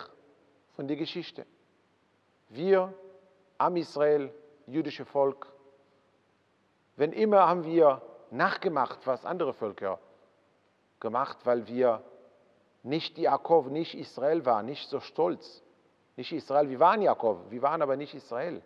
von 0.75 0.89
der 0.89 0.97
Geschichte. 0.97 1.47
Wir, 2.49 2.93
am 3.59 3.77
Israel, 3.77 4.33
jüdische 4.67 5.05
Volk, 5.05 5.53
wenn 6.97 7.13
immer 7.13 7.47
haben 7.47 7.65
wir 7.65 8.03
nachgemacht, 8.31 9.07
was 9.07 9.25
andere 9.25 9.53
Völker 9.53 9.99
gemacht, 11.01 11.39
weil 11.45 11.67
wir 11.69 12.03
nicht 12.83 13.19
Jakob, 13.19 13.71
nicht 13.71 13.95
Israel 13.95 14.47
waren, 14.47 14.67
nicht 14.67 14.89
so 14.89 15.01
stolz. 15.01 15.63
Nicht 16.17 16.33
Israel, 16.33 16.71
wir 16.71 16.81
waren 16.81 17.03
Jakob, 17.03 17.51
wir 17.51 17.61
waren 17.61 17.83
aber 17.83 17.97
nicht 17.97 18.15
Israel. 18.15 18.63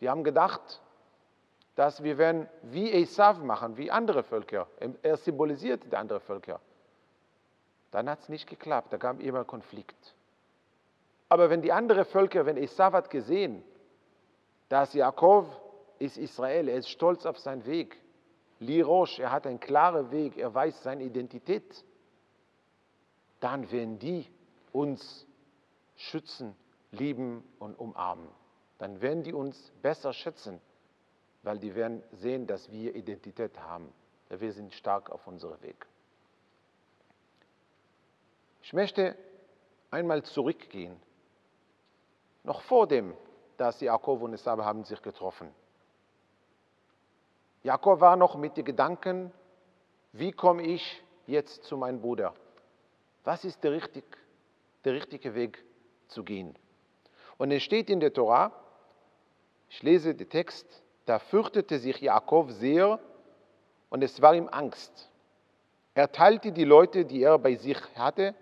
Wir 0.00 0.10
haben 0.10 0.24
gedacht, 0.24 0.82
dass 1.76 2.02
wir 2.02 2.18
werden 2.18 2.48
wie 2.62 2.90
Esav 2.90 3.38
machen, 3.38 3.76
wie 3.76 3.90
andere 3.90 4.24
Völker. 4.24 4.66
Er 5.02 5.16
symbolisiert 5.16 5.84
die 5.84 5.96
anderen 5.96 6.20
Völker. 6.20 6.60
Dann 7.92 8.10
hat 8.10 8.20
es 8.20 8.28
nicht 8.28 8.48
geklappt, 8.48 8.92
da 8.92 8.96
gab 8.96 9.20
es 9.20 9.24
immer 9.24 9.44
Konflikt. 9.44 10.14
Aber 11.28 11.50
wenn 11.50 11.62
die 11.62 11.72
anderen 11.72 12.04
Völker, 12.04 12.44
wenn 12.46 12.56
Esav 12.56 12.94
hat 12.94 13.10
gesehen, 13.10 13.62
dass 14.72 14.94
Jakob 14.94 15.50
ist 15.98 16.16
Israel, 16.16 16.66
er 16.66 16.78
ist 16.78 16.88
stolz 16.88 17.26
auf 17.26 17.38
seinen 17.38 17.66
Weg, 17.66 17.94
Lirosh, 18.58 19.18
er 19.18 19.30
hat 19.30 19.46
einen 19.46 19.60
klaren 19.60 20.10
Weg, 20.10 20.38
er 20.38 20.54
weiß 20.54 20.82
seine 20.82 21.04
Identität, 21.04 21.84
dann 23.38 23.70
werden 23.70 23.98
die 23.98 24.26
uns 24.72 25.26
schützen, 25.94 26.56
lieben 26.90 27.44
und 27.58 27.78
umarmen. 27.78 28.30
Dann 28.78 29.02
werden 29.02 29.22
die 29.22 29.34
uns 29.34 29.72
besser 29.82 30.14
schätzen, 30.14 30.58
weil 31.42 31.58
die 31.58 31.74
werden 31.74 32.02
sehen, 32.12 32.46
dass 32.46 32.72
wir 32.72 32.94
Identität 32.94 33.60
haben. 33.60 33.92
Wir 34.30 34.54
sind 34.54 34.72
stark 34.72 35.10
auf 35.10 35.26
unserem 35.26 35.60
Weg. 35.60 35.86
Ich 38.62 38.72
möchte 38.72 39.18
einmal 39.90 40.22
zurückgehen, 40.22 40.96
noch 42.42 42.62
vor 42.62 42.86
dem, 42.86 43.14
dass 43.62 43.80
Jakob 43.80 44.20
und 44.22 44.34
Esau 44.34 44.58
haben 44.58 44.82
sich 44.82 45.00
getroffen. 45.00 45.48
Jakob 47.62 48.00
war 48.00 48.16
noch 48.16 48.34
mit 48.34 48.56
den 48.56 48.64
Gedanken, 48.64 49.32
wie 50.10 50.32
komme 50.32 50.64
ich 50.64 51.00
jetzt 51.28 51.62
zu 51.62 51.76
meinem 51.76 52.00
Bruder? 52.00 52.34
Was 53.22 53.44
ist 53.44 53.62
der, 53.62 53.70
richtig, 53.70 54.04
der 54.84 54.94
richtige 54.94 55.36
Weg 55.36 55.64
zu 56.08 56.24
gehen? 56.24 56.58
Und 57.38 57.52
es 57.52 57.62
steht 57.62 57.88
in 57.88 58.00
der 58.00 58.12
Tora, 58.12 58.50
ich 59.68 59.80
lese 59.84 60.12
den 60.12 60.28
Text, 60.28 60.66
da 61.04 61.20
fürchtete 61.20 61.78
sich 61.78 62.00
Jakob 62.00 62.50
sehr 62.50 62.98
und 63.90 64.02
es 64.02 64.20
war 64.20 64.34
ihm 64.34 64.48
Angst. 64.50 65.08
Er 65.94 66.10
teilte 66.10 66.50
die 66.50 66.64
Leute, 66.64 67.04
die 67.04 67.22
er 67.22 67.38
bei 67.38 67.54
sich 67.54 67.78
hatte, 67.94 68.34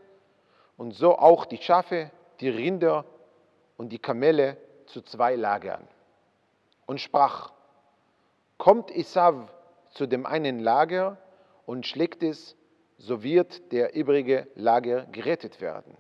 und 0.79 0.93
so 0.93 1.19
auch 1.19 1.45
die 1.45 1.59
Schafe, 1.59 2.11
die 2.41 2.49
Rinder 2.49 3.05
und 3.77 3.91
die 3.91 3.99
Kamele 3.99 4.57
zu 4.91 5.03
zwei 5.03 5.37
Lagern 5.37 5.87
und 6.87 7.01
sprach, 7.01 7.53
kommt 8.59 8.91
Isav 8.91 9.49
zu 9.91 10.07
dem 10.07 10.27
einen 10.27 10.59
Lager 10.59 11.17
und 11.67 11.87
schlägt 11.87 12.23
es, 12.23 12.57
so 12.99 13.23
wird 13.23 13.73
der 13.73 13.95
übrige 13.95 14.49
Lager 14.55 15.07
gerettet 15.07 15.61
werden. 15.61 15.97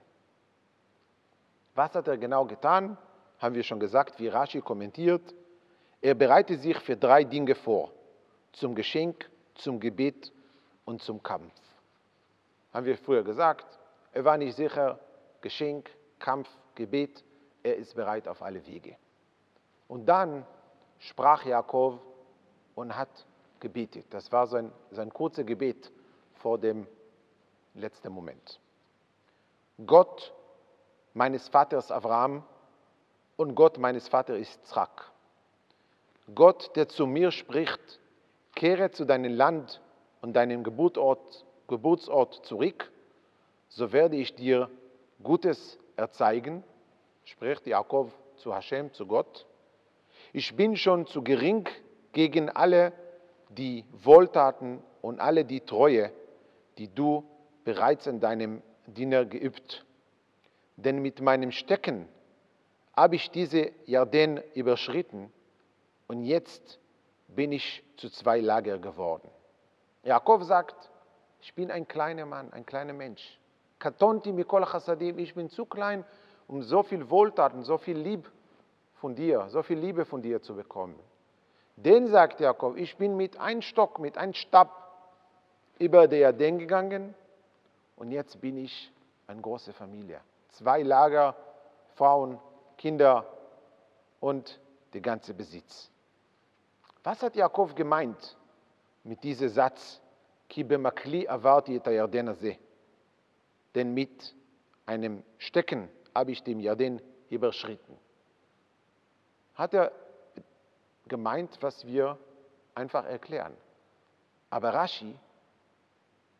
Was 1.75 1.95
hat 1.95 2.09
er 2.09 2.19
genau 2.19 2.45
getan? 2.45 2.99
Haben 3.39 3.55
wir 3.55 3.63
schon 3.63 3.81
gesagt, 3.81 4.19
wie 4.19 4.29
Rashi 4.29 4.61
kommentiert. 4.61 5.35
Er 6.03 6.15
bereitet 6.15 6.61
sich 6.61 6.79
für 6.81 6.97
drei 6.97 7.25
Dinge 7.25 7.55
vor. 7.55 7.93
Zum 8.53 8.75
Geschenk, 8.75 9.31
zum 9.55 9.81
Gebet 9.81 10.33
und 10.85 11.01
zum 11.03 11.23
Kampf. 11.23 11.55
Haben 12.75 12.87
wir 12.87 12.99
früher 12.99 13.23
gesagt, 13.23 13.67
er 14.13 14.25
war 14.25 14.37
nicht 14.37 14.57
sicher, 14.57 14.99
Geschenk, 15.41 15.89
Kampf, 16.19 16.49
Gebet, 16.75 17.25
er 17.63 17.77
ist 17.77 17.95
bereit 17.95 18.29
auf 18.29 18.43
alle 18.43 18.67
Wege. 18.67 18.97
Und 19.89 20.07
dann 20.07 20.47
sprach 20.99 21.45
Jakob 21.45 22.01
und 22.75 22.97
hat 22.97 23.27
gebetet. 23.61 24.07
Das 24.11 24.31
war 24.33 24.47
sein, 24.47 24.73
sein 24.91 25.13
kurzes 25.13 25.47
Gebet 25.47 25.91
vor 26.35 26.59
dem 26.59 26.87
letzten 27.75 28.13
Moment. 28.13 28.61
Gott 29.87 30.33
meines 31.15 31.49
Vaters 31.49 31.91
Abraham 31.91 32.45
und 33.37 33.55
Gott 33.55 33.79
meines 33.79 34.09
Vaters 34.09 34.39
Isaac. 34.39 35.11
Gott, 36.35 36.77
der 36.77 36.89
zu 36.89 37.07
mir 37.07 37.31
spricht, 37.31 38.01
kehre 38.55 38.91
zu 38.91 39.05
deinem 39.05 39.35
Land 39.35 39.81
und 40.21 40.35
deinem 40.35 40.63
Geburtsort, 40.63 41.45
Geburtsort 41.67 42.45
zurück, 42.47 42.91
so 43.69 43.93
werde 43.93 44.17
ich 44.17 44.35
dir 44.35 44.71
Gutes 45.23 45.79
erzeigen, 45.97 46.63
spricht 47.31 47.67
Jakob 47.67 48.13
zu 48.37 48.53
Hashem, 48.53 48.93
zu 48.93 49.07
Gott. 49.07 49.47
Ich 50.33 50.57
bin 50.57 50.77
schon 50.77 51.07
zu 51.07 51.23
gering 51.23 51.69
gegen 52.13 52.51
alle 52.51 52.93
die 53.49 53.85
Wohltaten 53.93 54.83
und 55.01 55.21
alle 55.21 55.45
die 55.45 55.61
Treue, 55.61 56.13
die 56.77 56.89
du 56.89 57.25
bereits 57.65 58.09
an 58.09 58.21
deinem 58.21 58.63
Diener 58.87 59.25
geübt. 59.25 59.85
Denn 60.77 61.01
mit 61.01 61.21
meinem 61.21 61.53
Stecken 61.53 62.09
habe 62.97 63.15
ich 63.17 63.31
diese 63.31 63.71
Jordan 63.87 64.41
überschritten 64.55 65.33
und 66.09 66.25
jetzt 66.25 66.81
bin 67.29 67.53
ich 67.53 67.85
zu 67.97 68.11
zwei 68.11 68.41
Lager 68.41 68.79
geworden. 68.79 69.31
Jakob 70.03 70.43
sagt, 70.43 70.91
ich 71.43 71.55
bin 71.55 71.71
ein 71.71 71.87
kleiner 71.87 72.27
Mann, 72.27 72.53
ein 72.53 72.67
kleiner 72.67 72.93
Mensch. 72.93 73.39
Katonti 73.79 74.33
mikol 74.33 74.65
chassadim, 74.65 75.19
ich 75.19 75.35
bin 75.35 75.49
zu 75.49 75.65
klein, 75.65 76.05
um 76.51 76.63
so 76.65 76.83
viel 76.83 77.09
Wohltaten, 77.09 77.63
so 77.63 77.79
viel 77.79 77.97
Liebe 77.97 78.29
von 78.95 79.15
dir, 79.15 79.49
so 79.51 79.63
viel 79.63 79.79
Liebe 79.79 80.05
von 80.05 80.21
dir 80.21 80.43
zu 80.43 80.57
bekommen. 80.57 80.99
Den 81.77 82.09
sagt 82.09 82.41
Jakob, 82.41 82.77
ich 82.77 82.97
bin 82.97 83.17
mit 83.17 83.39
einem 83.39 83.63
Stock, 83.63 84.01
mit 84.01 84.19
einem 84.19 84.35
Stab 84.35 84.69
über 85.79 86.09
der 86.09 86.31
Jordan 86.31 86.59
gegangen 86.59 87.15
und 87.95 88.11
jetzt 88.11 88.41
bin 88.41 88.57
ich 88.57 88.93
eine 89.29 89.41
große 89.41 89.73
Familie. 89.73 90.21
Zwei 90.49 90.83
Lager, 90.83 91.37
Frauen, 91.95 92.41
Kinder 92.77 93.25
und 94.19 94.61
der 94.93 95.03
ganze 95.03 95.33
Besitz. 95.33 95.89
Was 97.05 97.23
hat 97.23 97.37
Jakob 97.37 97.77
gemeint 97.77 98.37
mit 99.05 99.23
diesem 99.23 99.51
Satz? 99.51 100.01
Denn 103.73 103.95
mit 103.95 104.35
einem 104.85 105.23
Stecken 105.39 105.89
habe 106.15 106.33
ich 106.33 106.43
den 106.43 106.61
Jordan 106.61 107.01
überschritten. 107.29 107.97
Hat 109.55 109.75
er 109.75 109.93
gemeint, 111.09 111.59
was 111.61 111.87
wir 111.87 112.19
einfach 112.75 113.05
erklären. 113.05 113.57
Aber 114.49 114.73
Rashi 114.75 115.15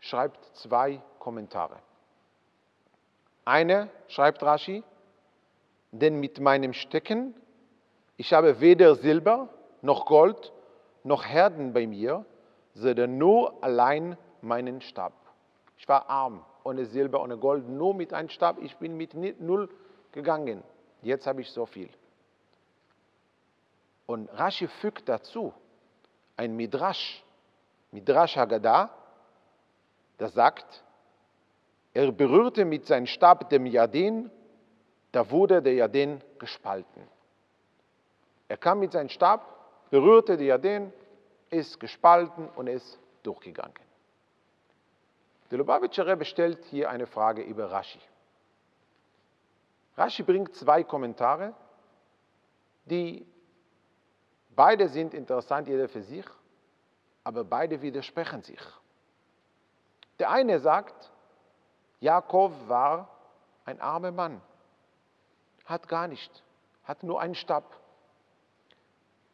schreibt 0.01 0.45
zwei 0.57 1.01
Kommentare. 1.19 1.77
Eine 3.45 3.89
schreibt 4.09 4.43
Rashi, 4.43 4.83
denn 5.93 6.21
mit 6.21 6.41
meinem 6.41 6.73
Stecken, 6.73 7.35
ich 8.17 8.33
habe 8.33 8.61
weder 8.61 8.95
Silber 8.95 9.49
noch 9.83 10.07
Gold 10.07 10.53
noch 11.03 11.25
Herden 11.25 11.73
bei 11.73 11.87
mir, 11.87 12.25
sondern 12.75 13.19
nur 13.19 13.63
allein 13.63 14.17
meinen 14.43 14.81
Stab. 14.81 15.13
Ich 15.79 15.89
war 15.89 16.09
arm, 16.09 16.45
ohne 16.65 16.87
Silber, 16.87 17.23
ohne 17.23 17.37
Gold, 17.37 17.69
nur 17.69 17.95
mit 17.95 18.13
einem 18.13 18.29
Stab. 18.29 18.59
Ich 18.61 18.77
bin 18.77 18.97
mit 18.97 19.15
null 19.41 19.69
gegangen. 20.13 20.63
Jetzt 21.03 21.27
habe 21.27 21.41
ich 21.41 21.51
so 21.51 21.67
viel. 21.67 21.89
Und 24.07 24.29
Rashi 24.29 24.67
fügt 24.67 25.09
dazu 25.09 25.53
ein 26.37 26.57
Midrash, 26.57 27.23
Midrash 27.93 28.37
Haggadah, 28.37 28.91
das 30.19 30.35
sagt, 30.35 30.85
er 31.93 32.13
berührte 32.13 32.65
mit 32.65 32.87
seinem 32.87 33.07
Stab 33.07 33.49
dem 33.51 33.67
Jardin, 33.67 34.31
da 35.13 35.31
wurde 35.31 35.61
der 35.61 35.75
Jardin 35.75 36.21
gespalten. 36.39 37.03
Er 38.49 38.57
kam 38.57 38.81
mit 38.81 38.93
seinem 38.93 39.09
Stab, 39.09 39.91
berührte 39.91 40.37
den 40.37 40.47
Jardin, 40.47 40.93
ist 41.51 41.79
gespalten 41.81 42.49
und 42.57 42.69
ist 42.69 42.99
durchgegangen. 43.23 43.90
Der 45.51 45.59
Lubavitcher 45.59 46.07
Rebbe 46.07 46.25
stellt 46.25 46.65
hier 46.67 46.91
eine 46.91 47.07
Frage 47.07 47.43
über 47.43 47.71
Rashi. 47.71 48.01
Rashi 49.97 50.23
bringt 50.23 50.55
zwei 50.55 50.85
Kommentare, 50.85 51.55
die 52.85 53.27
Beide 54.61 54.89
sind 54.89 55.15
interessant, 55.15 55.69
jeder 55.69 55.89
für 55.89 56.03
sich, 56.03 56.27
aber 57.25 57.45
beide 57.45 57.81
widersprechen 57.81 58.43
sich. 58.43 58.61
Der 60.19 60.31
eine 60.31 60.59
sagt, 60.59 61.11
Jakob 62.01 62.53
war 62.69 63.09
ein 63.65 63.81
armer 63.81 64.11
Mann, 64.11 64.43
hat 65.65 65.89
gar 65.89 66.09
nicht, 66.09 66.43
hat 66.85 67.03
nur 67.03 67.21
einen 67.21 67.35
Stab. 67.35 67.65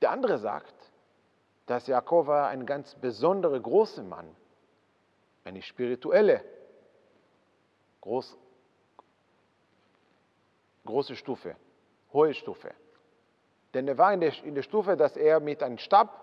Der 0.01 0.12
andere 0.12 0.38
sagt, 0.38 0.75
dass 1.67 1.87
Jakob 1.88 2.29
war 2.29 2.47
ein 2.47 2.67
ganz 2.67 2.95
besonderer 2.95 3.59
großer 3.59 4.05
Mann, 4.05 4.29
eine 5.47 5.63
spirituelle 5.63 6.45
groß, 8.01 8.37
große 10.85 11.15
Stufe, 11.17 11.57
hohe 12.13 12.35
Stufe. 12.35 12.75
Denn 13.73 13.87
er 13.87 13.97
war 13.97 14.13
in 14.13 14.21
der, 14.21 14.33
in 14.45 14.55
der 14.55 14.63
Stufe, 14.63 14.97
dass 14.97 15.17
er 15.17 15.39
mit 15.41 15.63
einem 15.63 15.79
Stab, 15.79 16.23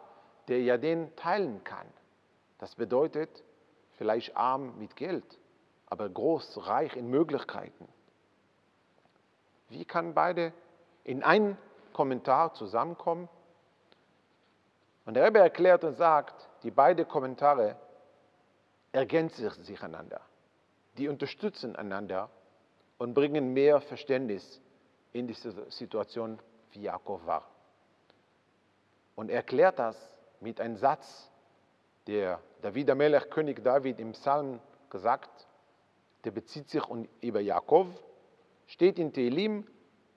der 0.49 0.61
ja 0.61 0.77
den 0.77 1.15
teilen 1.15 1.63
kann. 1.63 1.87
Das 2.59 2.75
bedeutet 2.75 3.43
vielleicht 3.97 4.35
arm 4.35 4.77
mit 4.77 4.95
Geld, 4.97 5.39
aber 5.85 6.09
groß, 6.09 6.67
reich 6.67 6.95
in 6.97 7.09
Möglichkeiten. 7.09 7.87
Wie 9.69 9.85
kann 9.85 10.13
beide 10.13 10.51
in 11.05 11.23
einen 11.23 11.57
Kommentar 11.93 12.53
zusammenkommen? 12.55 13.29
Und 15.05 15.15
der 15.15 15.25
Rebbe 15.25 15.39
erklärt 15.39 15.83
und 15.83 15.95
sagt, 15.95 16.49
die 16.63 16.71
beiden 16.71 17.07
Kommentare 17.07 17.77
ergänzen 18.93 19.49
sich 19.63 19.83
einander. 19.83 20.21
Die 20.97 21.09
unterstützen 21.09 21.75
einander 21.75 22.29
und 22.97 23.13
bringen 23.13 23.51
mehr 23.51 23.81
Verständnis 23.81 24.61
in 25.11 25.27
diese 25.27 25.69
Situation 25.69 26.39
wie 26.71 26.83
Jakob 26.83 27.25
war. 27.25 27.49
Und 29.15 29.29
er 29.29 29.37
erklärt 29.37 29.79
das 29.79 29.97
mit 30.39 30.61
einem 30.61 30.77
Satz, 30.77 31.29
der 32.07 32.39
David 32.61 32.95
Melech, 32.95 33.29
König 33.29 33.63
David 33.63 33.99
im 33.99 34.11
Psalm 34.11 34.59
gesagt, 34.89 35.47
der 36.23 36.31
bezieht 36.31 36.69
sich 36.69 36.83
über 37.21 37.39
Jakob, 37.39 37.87
steht 38.67 38.99
in 38.99 39.11
Tehillim, 39.11 39.67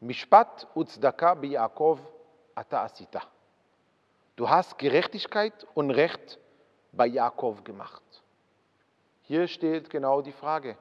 Mishpat 0.00 0.68
uzdaka 0.74 1.34
bi 1.34 1.52
Jakob 1.52 2.00
ata 2.54 2.84
asita. 2.84 3.22
Du 4.36 4.48
hast 4.48 4.76
Gerechtigkeit 4.76 5.66
und 5.74 5.90
Recht 5.90 6.38
bei 6.92 7.06
Jakob 7.06 7.64
gemacht. 7.64 8.02
Hier 9.26 9.48
steht 9.48 9.90
genau 9.90 10.22
die 10.22 10.32
Frage, 10.32 10.78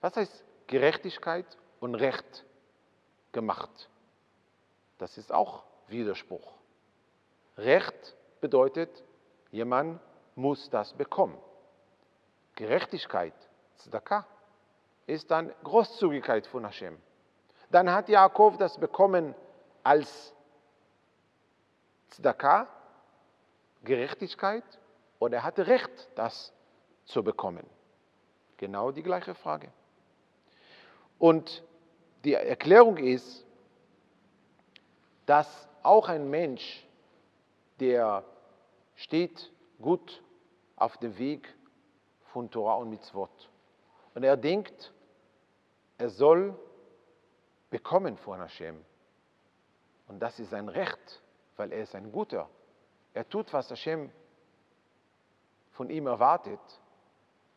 was 0.00 0.16
heißt 0.16 0.44
Gerechtigkeit 0.66 1.44
und 1.80 1.94
Recht 1.94 2.46
gemacht? 3.32 3.90
Das 4.96 5.18
ist 5.18 5.30
auch 5.30 5.64
Widerspruch. 5.88 6.54
Recht 7.58 8.16
bedeutet, 8.40 9.04
jemand 9.50 10.00
muss 10.34 10.70
das 10.70 10.94
bekommen. 10.94 11.36
Gerechtigkeit, 12.54 13.34
Tzedakah, 13.76 14.26
ist 15.06 15.30
dann 15.30 15.52
Großzügigkeit 15.62 16.46
von 16.46 16.64
Hashem. 16.64 16.98
Dann 17.70 17.90
hat 17.90 18.08
Jakob 18.08 18.56
das 18.58 18.78
bekommen 18.78 19.34
als 19.82 20.32
Tzedakah, 22.08 22.66
Gerechtigkeit, 23.84 24.64
oder 25.18 25.36
er 25.38 25.42
hatte 25.42 25.66
Recht, 25.66 26.08
das 26.14 26.55
zu 27.06 27.22
bekommen. 27.22 27.66
Genau 28.56 28.90
die 28.90 29.02
gleiche 29.02 29.34
Frage. 29.34 29.72
Und 31.18 31.62
die 32.24 32.34
Erklärung 32.34 32.96
ist, 32.98 33.44
dass 35.24 35.68
auch 35.82 36.08
ein 36.08 36.28
Mensch, 36.28 36.86
der 37.80 38.24
steht 38.94 39.50
gut 39.80 40.22
auf 40.76 40.96
dem 40.98 41.16
Weg 41.18 41.52
von 42.32 42.50
Torah 42.50 42.74
und 42.74 42.90
Mitzvot 42.90 43.50
und 44.14 44.24
er 44.24 44.36
denkt, 44.36 44.92
er 45.98 46.10
soll 46.10 46.58
bekommen 47.70 48.16
von 48.16 48.40
Hashem. 48.40 48.84
Und 50.08 50.20
das 50.20 50.38
ist 50.38 50.50
sein 50.50 50.68
Recht, 50.68 51.22
weil 51.56 51.72
er 51.72 51.82
ist 51.82 51.94
ein 51.94 52.12
Guter. 52.12 52.48
Er 53.14 53.28
tut, 53.28 53.52
was 53.52 53.70
Hashem 53.70 54.10
von 55.72 55.90
ihm 55.90 56.06
erwartet. 56.06 56.60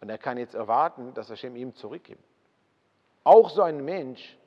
Und 0.02 0.10
er 0.10 0.18
kann 0.18 0.38
jetzt 0.38 0.56
erwarten, 0.56 1.14
dass 1.14 1.30
Hashem 1.30 1.56
ihm 1.56 1.76
zurückgibt. 1.76 2.24
Auch 3.24 3.50
so 3.50 3.62
ein 3.62 3.84
Mensch 3.84 4.38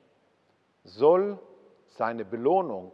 soll 0.83 1.39
seine 1.87 2.25
Belohnung 2.25 2.91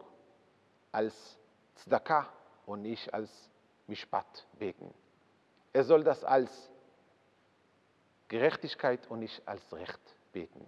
als 0.92 1.38
Tzedakah 1.76 2.28
und 2.66 2.82
nicht 2.82 3.14
als 3.14 3.50
Mishpat 3.88 4.46
beten. 4.60 4.94
Er 5.74 5.84
soll 5.84 6.04
das 6.04 6.24
als 6.24 6.70
Gerechtigkeit 8.28 9.10
und 9.10 9.20
nicht 9.20 9.48
als 9.48 9.74
Recht 9.74 10.00
beten. 10.34 10.66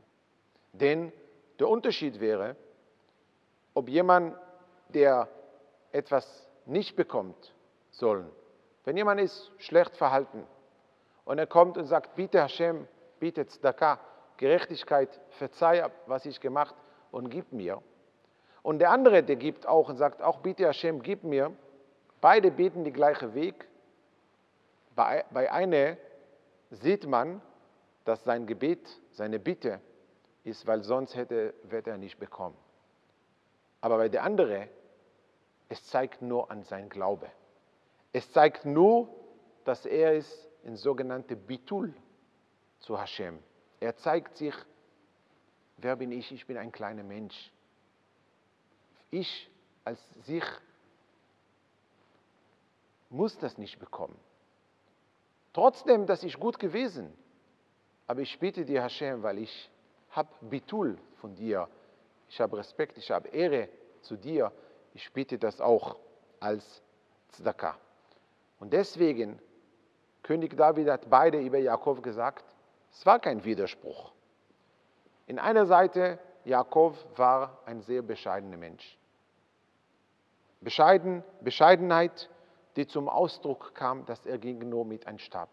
Denn 0.74 1.12
der 1.60 1.68
Unterschied 1.68 2.20
wäre, 2.20 2.56
ob 3.74 3.90
jemand, 3.90 4.36
der 4.90 5.28
etwas 5.92 6.48
nicht 6.66 6.96
bekommt, 6.96 7.54
sollen. 7.92 8.30
Wenn 8.84 8.98
jemand 8.98 9.22
ist 9.22 9.52
schlecht 9.58 9.96
verhalten 9.96 10.48
und 11.32 11.38
er 11.38 11.48
kommt 11.48 11.78
und 11.78 11.86
sagt, 11.86 12.16
bitte 12.16 12.42
Hashem, 12.42 12.86
bitte 13.18 13.46
Tzedakah, 13.46 14.00
Gerechtigkeit, 14.36 15.22
verzeih, 15.30 15.90
was 16.06 16.26
ich 16.26 16.42
gemacht 16.42 16.76
und 17.10 17.30
gib 17.30 17.54
mir, 17.54 17.82
und 18.64 18.80
der 18.80 18.92
andere, 18.92 19.24
der 19.24 19.38
gibt 19.38 19.66
auch 19.66 19.88
und 19.88 19.96
sagt, 19.96 20.22
auch 20.22 20.40
bitte 20.40 20.66
Hashem, 20.68 21.02
gib 21.02 21.24
mir. 21.24 21.56
Beide 22.20 22.52
beten 22.52 22.84
den 22.84 22.94
gleichen 22.94 23.34
Weg. 23.34 23.66
Bei, 24.94 25.24
bei 25.32 25.50
einer 25.50 25.96
sieht 26.70 27.08
man, 27.08 27.42
dass 28.04 28.26
sein 28.26 28.46
Gebet, 28.46 29.02
seine 29.12 29.40
Bitte 29.40 29.80
ist, 30.44 30.68
weil 30.68 30.84
sonst 30.84 31.16
hätte, 31.16 31.54
wird 31.64 31.88
er 31.88 31.98
nicht 31.98 32.20
bekommen. 32.20 32.58
Aber 33.80 33.96
bei 33.98 34.10
der 34.10 34.24
andere, 34.24 34.68
es 35.70 35.84
zeigt 35.86 36.22
nur 36.22 36.52
an 36.52 36.64
sein 36.64 36.90
Glaube. 36.90 37.28
Es 38.12 38.32
zeigt 38.34 38.66
nur, 38.66 39.08
dass 39.64 39.86
er 39.86 40.14
ist 40.14 40.51
in 40.64 40.76
sogenannte 40.76 41.36
Bitul 41.36 41.94
zu 42.80 43.00
Hashem. 43.00 43.40
Er 43.80 43.96
zeigt 43.98 44.38
sich, 44.38 44.54
wer 45.78 45.96
bin 45.96 46.12
ich? 46.12 46.32
Ich 46.32 46.46
bin 46.46 46.58
ein 46.58 46.72
kleiner 46.72 47.04
Mensch. 47.04 47.52
Ich 49.10 49.50
als 49.84 50.00
sich 50.26 50.44
muss 53.10 53.38
das 53.38 53.58
nicht 53.58 53.80
bekommen. 53.80 54.18
Trotzdem, 55.54 56.06
dass 56.06 56.24
ich 56.24 56.40
gut 56.40 56.60
gewesen, 56.60 57.12
aber 58.08 58.22
ich 58.22 58.40
bitte 58.40 58.64
dir, 58.64 58.84
Hashem, 58.84 59.22
weil 59.24 59.40
ich 59.40 59.70
habe 60.12 60.30
Bitul 60.42 60.98
von 61.18 61.36
dir, 61.36 61.68
ich 62.30 62.40
habe 62.40 62.58
Respekt, 62.58 62.98
ich 62.98 63.12
habe 63.12 63.28
Ehre 63.30 63.68
zu 64.02 64.16
dir, 64.16 64.52
ich 64.94 65.12
bitte 65.12 65.38
das 65.38 65.60
auch 65.60 65.98
als 66.40 66.82
Tzedakah. 67.30 67.78
Und 68.60 68.72
deswegen, 68.72 69.42
König 70.24 70.56
David 70.56 70.90
hat 70.90 71.10
beide 71.10 71.40
über 71.40 71.58
Jakob 71.58 72.04
gesagt, 72.04 72.46
es 72.92 73.06
war 73.06 73.20
kein 73.20 73.44
Widerspruch. 73.44 74.12
In 75.28 75.40
einer 75.40 75.66
Seite, 75.66 76.20
Jakob 76.44 76.98
war 77.18 77.60
ein 77.66 77.82
sehr 77.82 78.02
bescheidener 78.02 78.58
Mensch. 78.58 78.98
Bescheiden, 80.60 81.24
Bescheidenheit, 81.42 82.30
die 82.76 82.88
zum 82.88 83.10
Ausdruck 83.10 83.74
kam, 83.74 84.06
dass 84.06 84.26
er 84.26 84.38
ging 84.38 84.70
nur 84.70 84.86
mit 84.86 85.08
einem 85.08 85.20
Stab. 85.20 85.50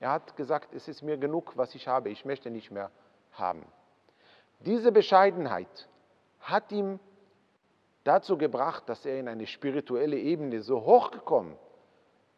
Er 0.00 0.12
hat 0.12 0.36
gesagt, 0.36 0.74
es 0.74 0.88
ist 0.88 1.02
mir 1.02 1.18
genug, 1.18 1.56
was 1.56 1.74
ich 1.74 1.86
habe, 1.86 2.08
ich 2.08 2.24
möchte 2.24 2.50
nicht 2.50 2.70
mehr 2.70 2.90
haben. 3.32 3.64
Diese 4.60 4.92
Bescheidenheit 4.92 5.88
hat 6.40 6.72
ihm 6.72 6.98
dazu 8.04 8.36
gebracht, 8.36 8.88
dass 8.88 9.04
er 9.06 9.18
in 9.18 9.28
eine 9.28 9.46
spirituelle 9.46 10.18
Ebene 10.18 10.62
so 10.62 10.84
hochgekommen, 10.84 11.56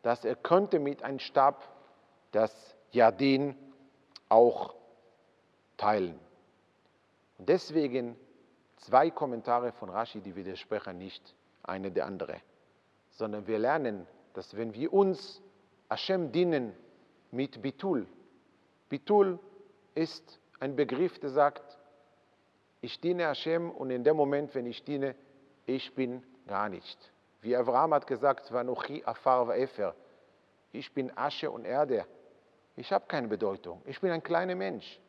dass 0.03 0.25
er 0.25 0.37
könnte 0.37 0.79
mit 0.79 1.03
einem 1.03 1.19
Stab 1.19 1.69
das 2.33 2.77
Jardin 2.91 3.57
auch 4.29 4.75
teilen. 5.77 6.19
Und 7.39 7.49
deswegen 7.49 8.17
zwei 8.77 9.11
Kommentare 9.11 9.73
von 9.73 9.89
Rashi, 9.89 10.21
die 10.21 10.37
widersprechen 10.37 10.99
nicht 10.99 11.35
eine 11.63 11.91
der 11.91 12.07
andere, 12.07 12.41
sondern 13.11 13.47
wir 13.47 13.59
lernen, 13.59 14.07
dass 14.35 14.57
wenn 14.57 14.75
wir 14.75 14.93
uns 14.93 15.41
Hashem 15.89 16.33
dienen 16.33 16.75
mit 17.31 17.63
Bitul, 17.63 18.07
Bitul 18.89 19.39
ist 19.95 20.41
ein 20.61 20.77
Begriff, 20.77 21.19
der 21.19 21.31
sagt, 21.31 21.79
ich 22.81 23.01
diene 23.01 23.25
Hashem 23.25 23.71
und 23.71 23.91
in 23.91 24.05
dem 24.05 24.17
Moment, 24.17 24.55
wenn 24.55 24.67
ich 24.67 24.83
diene, 24.85 25.15
ich 25.67 25.95
bin 25.95 26.23
gar 26.47 26.69
nicht. 26.69 27.12
Wie 27.43 27.57
Abraham 27.57 27.93
hat 27.95 28.07
gesagt, 28.07 28.51
ich 30.73 30.95
bin 30.95 31.19
Asche 31.19 31.51
und 31.51 31.65
Erde. 31.65 32.07
Ich 32.77 32.93
habe 32.93 33.05
keine 33.07 33.29
Bedeutung. 33.29 33.83
Ich 33.85 34.01
bin 34.01 34.11
ein 34.11 34.23
kleiner 34.23 34.55
Mensch. 34.55 35.01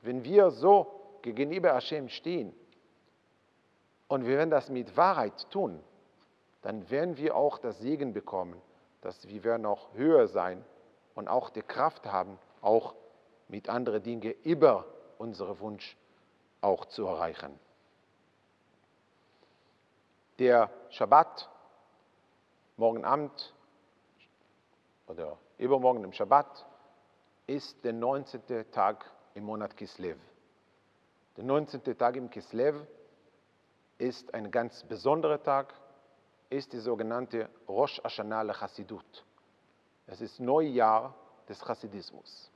Wenn 0.00 0.24
wir 0.24 0.50
so 0.50 1.18
gegenüber 1.22 1.74
Hashem 1.74 2.08
stehen 2.08 2.54
und 4.08 4.24
wir 4.24 4.38
werden 4.38 4.50
das 4.50 4.70
mit 4.70 4.96
Wahrheit 4.96 5.50
tun, 5.50 5.82
dann 6.62 6.88
werden 6.90 7.16
wir 7.16 7.36
auch 7.36 7.58
das 7.58 7.78
Segen 7.80 8.12
bekommen, 8.12 8.60
dass 9.00 9.26
wir 9.28 9.44
werden 9.44 9.66
auch 9.66 9.92
höher 9.94 10.28
sein 10.28 10.64
und 11.14 11.28
auch 11.28 11.50
die 11.50 11.62
Kraft 11.62 12.06
haben, 12.06 12.38
auch 12.62 12.94
mit 13.48 13.68
anderen 13.68 14.02
Dingen 14.02 14.34
über 14.44 14.86
unsere 15.18 15.58
Wunsch 15.60 15.96
auch 16.60 16.86
zu 16.86 17.06
erreichen. 17.06 17.58
Der 20.38 20.70
Schabbat, 20.90 21.50
morgen 22.80 23.04
Abend 23.04 23.54
oder 25.06 25.36
übermorgen 25.58 26.02
im 26.02 26.14
Schabbat, 26.14 26.66
ist 27.46 27.84
der 27.84 27.92
19. 27.92 28.70
Tag 28.72 29.04
im 29.34 29.44
Monat 29.44 29.76
Kislev. 29.76 30.16
Der 31.36 31.44
19. 31.44 31.82
Tag 31.98 32.16
im 32.16 32.30
Kislev 32.30 32.74
ist 33.98 34.32
ein 34.32 34.50
ganz 34.50 34.82
besonderer 34.84 35.42
Tag, 35.42 35.74
ist 36.48 36.72
die 36.72 36.78
sogenannte 36.78 37.50
Rosh 37.68 38.00
Hashanah 38.02 38.50
Chassidut. 38.54 39.26
Es 40.06 40.22
ist 40.22 40.40
Neujahr 40.40 41.14
des 41.50 41.60
Chassidismus. 41.60 42.50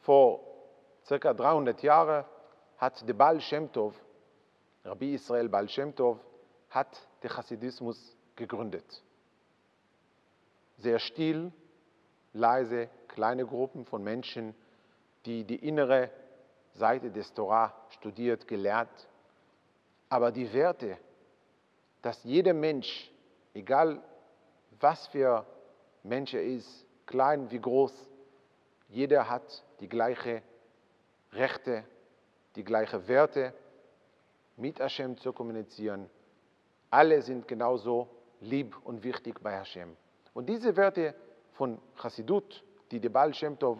Vor 0.00 0.40
circa 1.04 1.32
300 1.32 1.80
Jahren 1.84 2.24
hat 2.78 3.08
der 3.08 3.14
Baal 3.14 3.40
Shem 3.40 3.70
Tov, 3.70 3.94
Rabbi 4.84 5.14
Israel 5.14 5.48
Baal 5.48 5.68
Shem 5.68 5.94
Tov, 5.94 6.18
hat 6.70 7.06
den 7.22 7.30
Chassidismus 7.30 8.16
gegründet. 8.36 9.02
Sehr 10.78 10.98
still, 10.98 11.52
leise, 12.32 12.88
kleine 13.08 13.46
Gruppen 13.46 13.84
von 13.84 14.02
Menschen, 14.02 14.54
die 15.26 15.44
die 15.44 15.66
innere 15.66 16.10
Seite 16.74 17.10
des 17.10 17.32
Torah 17.34 17.74
studiert, 17.90 18.48
gelehrt, 18.48 19.08
aber 20.08 20.32
die 20.32 20.52
Werte, 20.52 20.98
dass 22.00 22.22
jeder 22.24 22.54
Mensch, 22.54 23.10
egal 23.54 24.02
was 24.80 25.06
für 25.08 25.46
Mensch 26.02 26.34
er 26.34 26.42
ist, 26.42 26.86
klein 27.06 27.50
wie 27.50 27.60
groß, 27.60 27.92
jeder 28.88 29.28
hat 29.28 29.64
die 29.80 29.88
gleiche 29.88 30.42
Rechte, 31.32 31.84
die 32.56 32.64
gleichen 32.64 33.06
Werte, 33.08 33.54
mit 34.56 34.80
Hashem 34.80 35.16
zu 35.18 35.32
kommunizieren. 35.32 36.10
Alle 36.90 37.22
sind 37.22 37.48
genauso 37.48 38.08
lieb 38.42 38.76
und 38.84 39.02
wichtig 39.02 39.40
bei 39.42 39.52
Hashem. 39.52 39.96
Und 40.34 40.48
diese 40.48 40.76
Werte 40.76 41.14
von 41.52 41.78
Chassidut, 41.96 42.64
die 42.90 43.00
der 43.00 43.10
Baal 43.10 43.32
Shem 43.34 43.58
Tov 43.58 43.78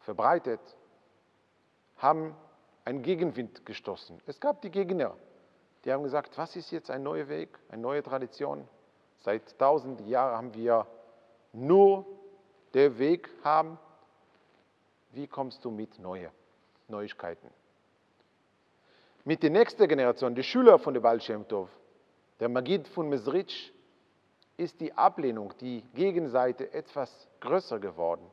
verbreitet, 0.00 0.60
haben 1.98 2.36
einen 2.84 3.02
Gegenwind 3.02 3.64
gestoßen. 3.64 4.20
Es 4.26 4.40
gab 4.40 4.60
die 4.62 4.70
Gegner, 4.70 5.14
die 5.84 5.92
haben 5.92 6.02
gesagt, 6.02 6.36
was 6.36 6.56
ist 6.56 6.70
jetzt 6.70 6.90
ein 6.90 7.02
neuer 7.02 7.28
Weg, 7.28 7.58
eine 7.68 7.82
neue 7.82 8.02
Tradition? 8.02 8.66
Seit 9.20 9.58
tausend 9.58 10.00
Jahren 10.06 10.36
haben 10.36 10.54
wir 10.54 10.86
nur 11.52 12.06
den 12.74 12.98
Weg 12.98 13.28
haben. 13.44 13.78
Wie 15.12 15.26
kommst 15.26 15.64
du 15.64 15.70
mit 15.70 15.98
neuen 15.98 16.30
Neuigkeiten? 16.88 17.48
Mit 19.24 19.42
der 19.42 19.50
nächsten 19.50 19.86
Generation, 19.86 20.34
die 20.34 20.42
Schüler 20.42 20.78
von 20.78 20.94
der 20.94 21.00
Baal 21.00 21.20
Shem 21.20 21.46
Tov, 21.46 21.68
der 22.42 22.48
Magid 22.48 22.88
von 22.88 23.08
Mesrich, 23.08 23.72
ist 24.56 24.80
die 24.80 24.92
Ablehnung, 24.94 25.54
die 25.60 25.80
Gegenseite 25.94 26.72
etwas 26.72 27.28
größer 27.38 27.78
geworden. 27.78 28.26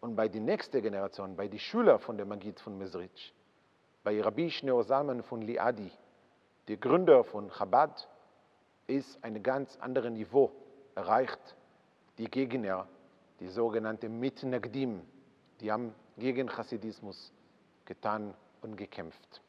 Und 0.00 0.14
bei 0.14 0.28
der 0.28 0.40
nächsten 0.40 0.80
Generation, 0.80 1.34
bei 1.34 1.48
den 1.48 1.58
Schülern 1.58 1.98
von 1.98 2.16
der 2.16 2.26
Magid 2.26 2.60
von 2.60 2.78
Mesrich, 2.78 3.34
bei 4.04 4.22
Rabbi 4.22 4.52
Shneur 4.52 4.84
Salman 4.84 5.24
von 5.24 5.42
Liadi, 5.42 5.90
der 6.68 6.76
Gründer 6.76 7.24
von 7.24 7.50
Chabad, 7.50 8.08
ist 8.86 9.18
ein 9.24 9.42
ganz 9.42 9.76
anderes 9.80 10.12
Niveau 10.12 10.52
erreicht. 10.94 11.56
Die 12.18 12.30
Gegner, 12.30 12.86
die 13.40 13.48
sogenannten 13.48 14.20
Mitnagdim, 14.20 15.00
die 15.60 15.72
haben 15.72 15.92
gegen 16.18 16.48
Chassidismus 16.48 17.32
getan 17.84 18.32
und 18.62 18.76
gekämpft. 18.76 19.42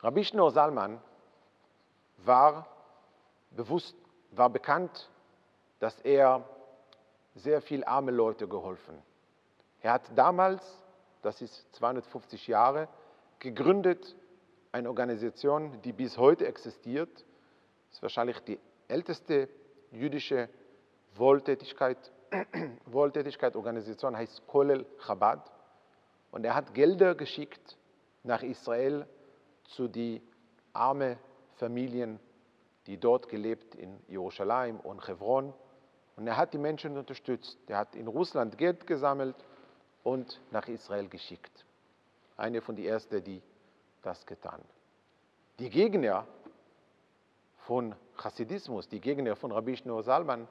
Rabbi 0.00 0.24
Shneur 0.24 0.50
Salman 0.50 1.00
war 2.24 2.66
bewusst, 3.50 3.96
war 4.30 4.50
bekannt, 4.50 5.10
dass 5.78 5.98
er 6.00 6.44
sehr 7.34 7.60
viel 7.60 7.84
arme 7.84 8.10
Leute 8.10 8.48
geholfen. 8.48 9.00
Er 9.80 9.94
hat 9.94 10.10
damals, 10.14 10.62
das 11.22 11.40
ist 11.40 11.74
250 11.74 12.46
Jahre, 12.46 12.88
gegründet 13.38 14.14
eine 14.72 14.88
Organisation, 14.88 15.80
die 15.82 15.92
bis 15.92 16.18
heute 16.18 16.46
existiert. 16.46 17.12
Das 17.14 17.96
ist 17.96 18.02
wahrscheinlich 18.02 18.38
die 18.40 18.60
älteste 18.88 19.48
jüdische 19.90 20.48
Wohltätigkeit, 21.14 22.12
Wohltätigkeit 22.86 23.56
Organisation, 23.56 24.16
heißt 24.16 24.46
Kolel 24.46 24.86
Chabad. 24.98 25.50
Und 26.30 26.44
er 26.44 26.54
hat 26.54 26.74
Gelder 26.74 27.14
geschickt 27.14 27.76
nach 28.22 28.42
Israel 28.42 29.06
zu 29.64 29.88
den 29.88 30.22
armen 30.72 31.18
Familien, 31.60 32.18
die 32.86 32.98
dort 32.98 33.28
gelebt 33.28 33.74
in 33.74 34.00
Jerusalem 34.08 34.80
und 34.80 35.06
Hebron. 35.06 35.52
Und 36.16 36.26
er 36.26 36.36
hat 36.36 36.54
die 36.54 36.58
Menschen 36.58 36.96
unterstützt. 36.96 37.58
Er 37.68 37.78
hat 37.78 37.94
in 37.94 38.08
Russland 38.08 38.58
Geld 38.58 38.86
gesammelt 38.86 39.36
und 40.02 40.40
nach 40.50 40.66
Israel 40.68 41.08
geschickt. 41.08 41.64
Eine 42.36 42.62
von 42.62 42.74
den 42.74 42.86
ersten, 42.86 43.22
die 43.22 43.42
das 44.02 44.24
getan. 44.26 44.60
Die 45.58 45.68
Gegner 45.68 46.26
von 47.58 47.94
Chassidismus, 48.16 48.88
die 48.88 49.00
Gegner 49.00 49.36
von 49.36 49.52
Rabbi 49.52 49.76
Shneur 49.76 50.02
Salman, 50.02 50.48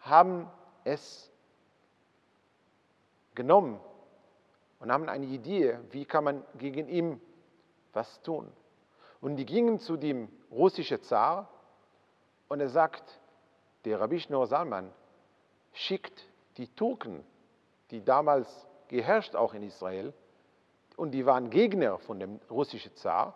haben 0.00 0.48
es 0.84 1.30
genommen 3.34 3.80
und 4.78 4.92
haben 4.92 5.08
eine 5.08 5.26
Idee, 5.26 5.78
wie 5.90 6.04
kann 6.04 6.24
man 6.24 6.44
gegen 6.56 6.88
ihn 6.88 7.20
was 7.92 8.22
tun. 8.22 8.50
Und 9.20 9.36
die 9.36 9.46
gingen 9.46 9.78
zu 9.78 9.96
dem 9.96 10.28
russischen 10.50 11.02
Zar 11.02 11.48
und 12.48 12.60
er 12.60 12.68
sagt, 12.68 13.20
der 13.84 14.00
Rabbi 14.00 14.20
Schnur 14.20 14.46
Salman 14.46 14.92
schickt 15.72 16.26
die 16.56 16.68
Turken, 16.68 17.24
die 17.90 18.04
damals 18.04 18.66
geherrscht 18.88 19.34
auch 19.34 19.54
in 19.54 19.62
Israel, 19.62 20.12
und 20.96 21.12
die 21.12 21.24
waren 21.24 21.48
Gegner 21.48 21.98
von 21.98 22.18
dem 22.18 22.40
russischen 22.50 22.94
Zar, 22.96 23.34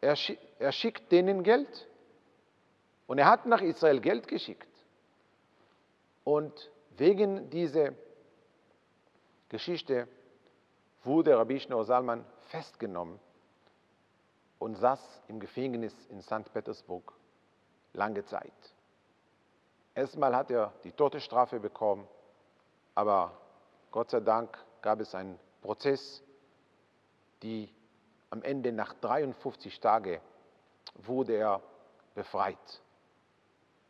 er, 0.00 0.16
er 0.58 0.72
schickt 0.72 1.10
denen 1.12 1.42
Geld. 1.44 1.88
Und 3.06 3.18
er 3.18 3.26
hat 3.26 3.46
nach 3.46 3.62
Israel 3.62 4.00
Geld 4.00 4.26
geschickt. 4.28 4.68
Und 6.24 6.70
wegen 6.96 7.48
dieser 7.50 7.92
Geschichte 9.48 10.08
wurde 11.04 11.36
Rabbi 11.38 11.60
Schnur 11.60 11.84
Salman 11.84 12.24
festgenommen 12.48 13.18
und 14.62 14.76
saß 14.76 15.22
im 15.26 15.40
Gefängnis 15.40 15.92
in 16.06 16.22
St. 16.22 16.52
Petersburg 16.52 17.12
lange 17.94 18.24
Zeit. 18.24 18.52
Erstmal 19.92 20.36
hat 20.36 20.52
er 20.52 20.72
die 20.84 20.92
Todesstrafe 20.92 21.58
bekommen, 21.58 22.06
aber 22.94 23.36
Gott 23.90 24.10
sei 24.10 24.20
Dank 24.20 24.56
gab 24.80 25.00
es 25.00 25.16
einen 25.16 25.38
Prozess, 25.62 26.22
die 27.42 27.74
am 28.30 28.42
Ende 28.42 28.70
nach 28.70 28.94
53 28.94 29.80
Tagen 29.80 30.20
wurde 30.94 31.34
er 31.34 31.60
befreit 32.14 32.82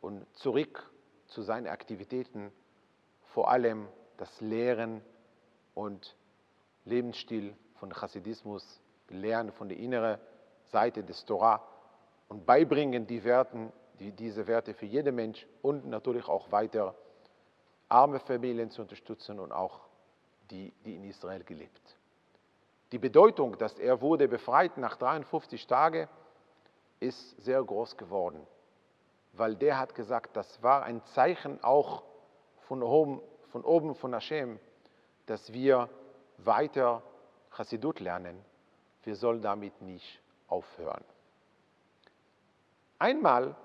und 0.01 0.25
zurück 0.35 0.91
zu 1.27 1.43
seinen 1.43 1.67
Aktivitäten, 1.67 2.51
vor 3.25 3.51
allem 3.51 3.87
das 4.17 4.41
Lehren 4.41 5.03
und 5.75 6.15
Lebensstil 6.85 7.55
von 7.75 7.93
Hasidismus, 7.93 8.81
Lernen 9.09 9.51
von 9.51 9.69
der 9.69 9.77
inneren 9.77 10.19
Seite 10.73 11.03
des 11.03 11.23
Torah 11.23 11.61
und 12.27 12.45
beibringen 12.45 13.05
die 13.05 13.23
Werten, 13.23 13.71
die, 13.99 14.11
diese 14.11 14.47
Werte 14.47 14.73
für 14.73 14.87
jeden 14.87 15.15
Mensch 15.15 15.47
und 15.61 15.85
natürlich 15.85 16.27
auch 16.27 16.51
weiter 16.51 16.95
arme 17.87 18.19
Familien 18.19 18.71
zu 18.71 18.81
unterstützen 18.81 19.39
und 19.39 19.51
auch 19.51 19.81
die, 20.49 20.73
die 20.83 20.95
in 20.95 21.03
Israel 21.03 21.43
gelebt. 21.43 21.95
Die 22.91 22.97
Bedeutung, 22.97 23.57
dass 23.57 23.77
er 23.77 24.01
wurde 24.01 24.27
befreit 24.27 24.77
nach 24.77 24.97
53 24.97 25.65
Tagen, 25.67 26.09
ist 26.99 27.39
sehr 27.41 27.63
groß 27.63 27.95
geworden, 27.97 28.45
weil 29.33 29.55
der 29.55 29.77
hat 29.77 29.93
gesagt, 29.93 30.35
das 30.35 30.61
war 30.63 30.83
ein 30.83 31.03
Zeichen 31.05 31.63
auch 31.63 32.03
von 32.61 32.81
oben, 32.81 33.21
von, 33.51 33.63
oben, 33.63 33.93
von 33.93 34.13
Hashem, 34.13 34.59
dass 35.27 35.53
wir 35.53 35.89
weiter 36.37 37.03
Chassidut 37.51 37.99
lernen. 37.99 38.43
Wir 39.03 39.15
sollen 39.15 39.41
damit 39.41 39.81
nicht 39.81 40.22
aufhören. 40.53 41.03
Einmal, 42.99 43.55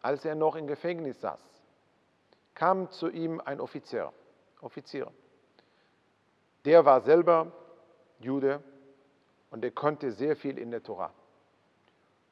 als 0.00 0.24
er 0.24 0.34
noch 0.34 0.56
im 0.56 0.66
Gefängnis 0.66 1.20
saß, 1.20 1.40
kam 2.54 2.90
zu 2.90 3.10
ihm 3.10 3.40
ein 3.44 3.60
Offizier, 3.60 4.12
Offizier. 4.62 5.12
Der 6.64 6.84
war 6.84 7.02
selber 7.02 7.52
Jude 8.18 8.62
und 9.50 9.62
er 9.62 9.70
konnte 9.70 10.10
sehr 10.10 10.36
viel 10.36 10.58
in 10.58 10.70
der 10.70 10.82
Tora. 10.82 11.12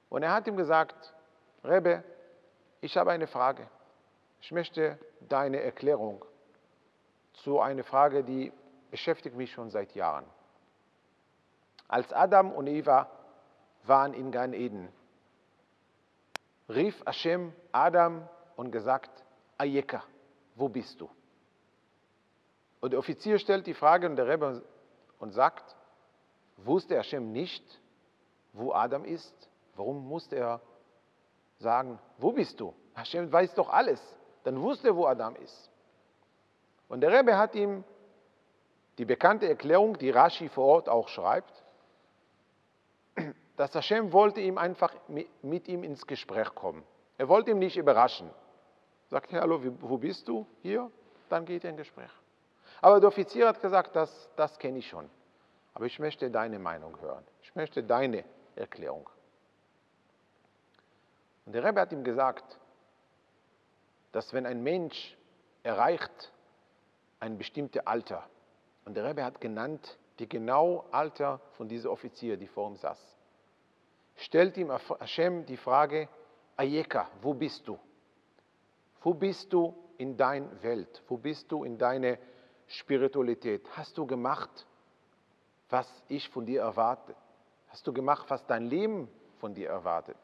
Und 0.09 0.23
er 0.23 0.33
hat 0.33 0.47
ihm 0.47 0.57
gesagt, 0.57 1.15
Rebbe, 1.63 2.03
ich 2.81 2.97
habe 2.97 3.11
eine 3.11 3.27
Frage. 3.27 3.69
Ich 4.41 4.51
möchte 4.51 4.99
deine 5.21 5.61
Erklärung 5.61 6.25
zu 7.35 7.61
einer 7.61 7.85
Frage, 7.85 8.25
die 8.25 8.53
beschäftigt 8.91 9.37
mich 9.37 9.53
schon 9.53 9.71
seit 9.71 9.95
Jahren. 9.95 10.25
Als 11.87 12.13
Adam 12.13 12.51
und 12.53 12.67
Eva 12.67 13.11
waren 13.89 14.15
in 14.15 14.31
Gan 14.31 14.53
Eden, 14.53 14.89
rief 16.69 17.03
Hashem 17.05 17.53
Adam 17.73 18.29
und 18.57 18.71
gesagt, 18.71 19.25
Ayeka, 19.59 20.03
wo 20.55 20.69
bist 20.69 21.01
du? 21.01 21.09
Und 22.81 22.93
der 22.93 22.99
Offizier 22.99 23.39
stellt 23.39 23.67
die 23.67 23.75
Frage 23.75 24.07
und 24.09 24.17
der 24.17 24.29
Rebbe 24.29 24.63
und 25.19 25.33
sagt, 25.33 25.77
wusste 26.59 26.97
Hashem 26.97 27.33
nicht, 27.33 27.65
wo 28.53 28.73
Adam 28.73 29.05
ist? 29.05 29.35
Warum 29.75 30.09
musste 30.09 30.37
er 30.37 30.61
sagen, 31.59 31.99
wo 32.19 32.33
bist 32.33 32.61
du? 32.61 32.75
Hashem 32.95 33.31
weiß 33.31 33.55
doch 33.55 33.69
alles. 33.71 34.01
Dann 34.45 34.61
wusste 34.61 34.89
er, 34.89 34.97
wo 34.97 35.07
Adam 35.07 35.37
ist. 35.37 35.71
Und 36.89 37.01
der 37.01 37.13
Rebbe 37.13 37.37
hat 37.37 37.55
ihm 37.55 37.85
die 38.99 39.05
bekannte 39.05 39.49
Erklärung, 39.49 39.99
die 39.99 40.11
Rashi 40.11 40.49
vor 40.49 40.67
Ort 40.67 40.89
auch 40.89 41.09
schreibt, 41.09 41.65
dass 43.57 43.75
Hashem 43.75 44.13
wollte 44.13 44.41
ihm 44.41 44.59
einfach 44.59 44.95
mit 45.09 45.67
ihm 45.69 45.83
ins 45.83 46.07
Gespräch 46.07 46.55
kommen. 46.55 46.83
Er 47.19 47.29
wollte 47.29 47.53
ihn 47.53 47.59
nicht 47.59 47.77
überraschen. 47.77 48.31
Sagt, 49.09 49.33
er, 49.33 49.41
hallo, 49.41 49.61
wo 49.81 49.97
bist 49.97 50.29
du? 50.29 50.47
Hier? 50.63 50.91
Dann 51.29 51.45
geht 51.45 51.65
er 51.65 51.71
in 51.71 51.77
Gespräch. 51.77 52.11
Aber 52.83 53.01
der 53.01 53.09
Offizier 53.09 53.49
hat 53.49 53.61
gesagt, 53.63 53.97
das, 53.97 54.29
das 54.37 54.59
kenne 54.59 54.79
ich 54.79 54.89
schon. 54.89 55.09
Aber 55.73 55.87
ich 55.87 55.99
möchte 55.99 56.31
deine 56.31 56.59
Meinung 56.59 57.01
hören. 57.01 57.25
Ich 57.43 57.55
möchte 57.55 57.83
deine 57.83 58.25
Erklärung. 58.55 59.09
Und 61.47 61.55
der 61.55 61.65
Rebbe 61.65 61.81
hat 61.81 61.93
ihm 61.93 62.05
gesagt, 62.05 62.59
dass 64.13 64.33
wenn 64.33 64.47
ein 64.47 64.63
Mensch 64.63 65.17
erreicht 65.63 66.33
ein 67.21 67.39
bestimmtes 67.39 67.87
Alter, 67.87 68.29
und 68.85 68.95
der 68.95 69.05
Rebbe 69.05 69.25
hat 69.25 69.41
genannt 69.41 69.99
die 70.19 70.29
genaue 70.29 70.85
Alter 70.93 71.41
von 71.53 71.69
diesem 71.69 71.91
Offizier, 71.91 72.37
die 72.37 72.47
vor 72.47 72.69
ihm 72.69 72.77
saß 72.77 73.16
stellt 74.17 74.57
ihm 74.57 74.71
Hashem 74.71 75.47
die 75.47 75.57
Frage, 75.57 76.09
Ayeka, 76.57 77.09
wo 77.23 77.35
bist 77.35 77.69
du? 77.69 77.79
Wo 79.03 79.15
bist 79.15 79.53
du 79.53 79.75
in 79.99 80.17
deiner 80.17 80.63
Welt? 80.63 81.03
Wo 81.09 81.17
bist 81.17 81.51
du 81.53 81.65
in 81.65 81.79
deiner 81.79 82.19
Spiritualität? 82.67 83.65
Hast 83.77 83.97
du 83.99 84.07
gemacht, 84.07 84.67
was 85.69 86.03
ich 86.09 86.29
von 86.29 86.47
dir 86.47 86.63
erwarte? 86.63 87.15
Hast 87.69 87.87
du 87.87 87.93
gemacht, 87.93 88.27
was 88.29 88.45
dein 88.47 88.65
Leben 88.65 89.09
von 89.39 89.55
dir 89.55 89.69
erwartet? 89.69 90.17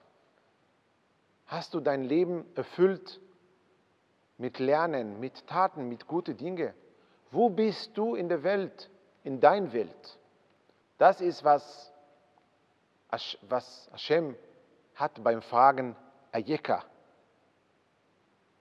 Hast 1.46 1.74
du 1.74 1.80
dein 1.80 2.04
Leben 2.04 2.46
erfüllt 2.54 3.20
mit 4.38 4.58
Lernen, 4.58 5.20
mit 5.20 5.46
Taten, 5.46 5.88
mit 5.88 6.06
guten 6.06 6.36
Dingen? 6.36 6.72
Wo 7.30 7.50
bist 7.50 7.96
du 7.96 8.14
in 8.14 8.28
der 8.28 8.42
Welt, 8.42 8.90
in 9.22 9.40
deiner 9.40 9.72
Welt? 9.72 10.18
Das 10.98 11.20
ist, 11.20 11.44
was 11.44 11.91
was 13.42 13.88
Hashem 13.92 14.36
hat 14.94 15.22
beim 15.22 15.42
Fragen 15.42 15.96
Ayeka 16.32 16.84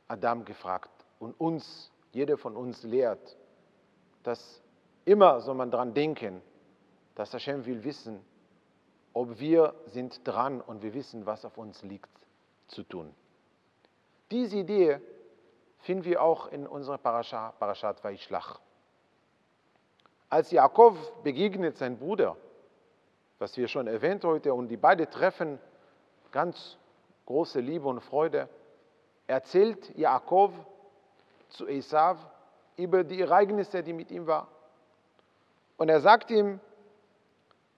Adam 0.07 0.43
gefragt 0.43 0.91
und 1.19 1.39
uns, 1.39 1.89
jeder 2.11 2.37
von 2.37 2.57
uns 2.57 2.83
lehrt, 2.83 3.37
dass 4.23 4.61
immer 5.05 5.39
soll 5.39 5.55
man 5.55 5.71
daran 5.71 5.93
denken, 5.93 6.41
dass 7.15 7.33
Hashem 7.33 7.65
will 7.65 7.83
wissen, 7.83 8.23
ob 9.13 9.39
wir 9.39 9.73
sind 9.87 10.27
dran 10.27 10.59
und 10.61 10.81
wir 10.81 10.93
wissen, 10.93 11.25
was 11.25 11.45
auf 11.45 11.57
uns 11.57 11.81
liegt, 11.83 12.09
zu 12.67 12.83
tun. 12.83 13.13
Diese 14.31 14.57
Idee 14.57 14.99
finden 15.79 16.05
wir 16.05 16.21
auch 16.21 16.47
in 16.47 16.67
unserer 16.67 16.97
Parashat, 16.97 17.57
Parashat 17.59 18.03
Vaishlach. 18.03 18.59
Als 20.29 20.51
Jakob 20.51 21.23
begegnet 21.23 21.77
sein 21.77 21.97
Bruder, 21.97 22.37
was 23.41 23.57
wir 23.57 23.67
schon 23.67 23.87
erwähnt 23.87 24.23
heute, 24.23 24.53
und 24.53 24.67
die 24.67 24.77
beiden 24.77 25.09
treffen 25.09 25.57
ganz 26.31 26.77
große 27.25 27.59
Liebe 27.59 27.87
und 27.87 27.99
Freude, 27.99 28.47
erzählt 29.25 29.97
Jakob 29.97 30.53
zu 31.49 31.65
Esav 31.65 32.19
über 32.77 33.03
die 33.03 33.19
Ereignisse, 33.19 33.81
die 33.81 33.93
mit 33.93 34.11
ihm 34.11 34.27
waren. 34.27 34.47
Und 35.77 35.89
er 35.89 36.01
sagt 36.01 36.29
ihm, 36.29 36.59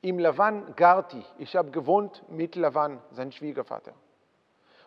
im 0.01 0.19
Lavan 0.19 0.75
Garti, 0.75 1.23
ich 1.37 1.55
habe 1.55 1.71
gewohnt 1.71 2.25
mit 2.27 2.57
Lavan, 2.57 2.99
sein 3.11 3.31
Schwiegervater. 3.31 3.93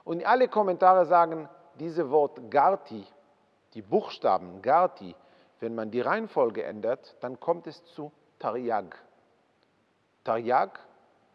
Und 0.04 0.26
alle 0.26 0.46
Kommentare 0.46 1.06
sagen, 1.06 1.48
dieses 1.76 2.10
Wort 2.10 2.50
Garti, 2.50 3.06
die 3.72 3.80
Buchstaben 3.80 4.60
Garti, 4.60 5.16
wenn 5.60 5.74
man 5.74 5.90
die 5.90 6.02
Reihenfolge 6.02 6.64
ändert, 6.64 7.16
dann 7.20 7.40
kommt 7.40 7.66
es 7.66 7.82
zu 7.86 8.12
Tariag. 8.38 9.05
Taryag 10.26 10.80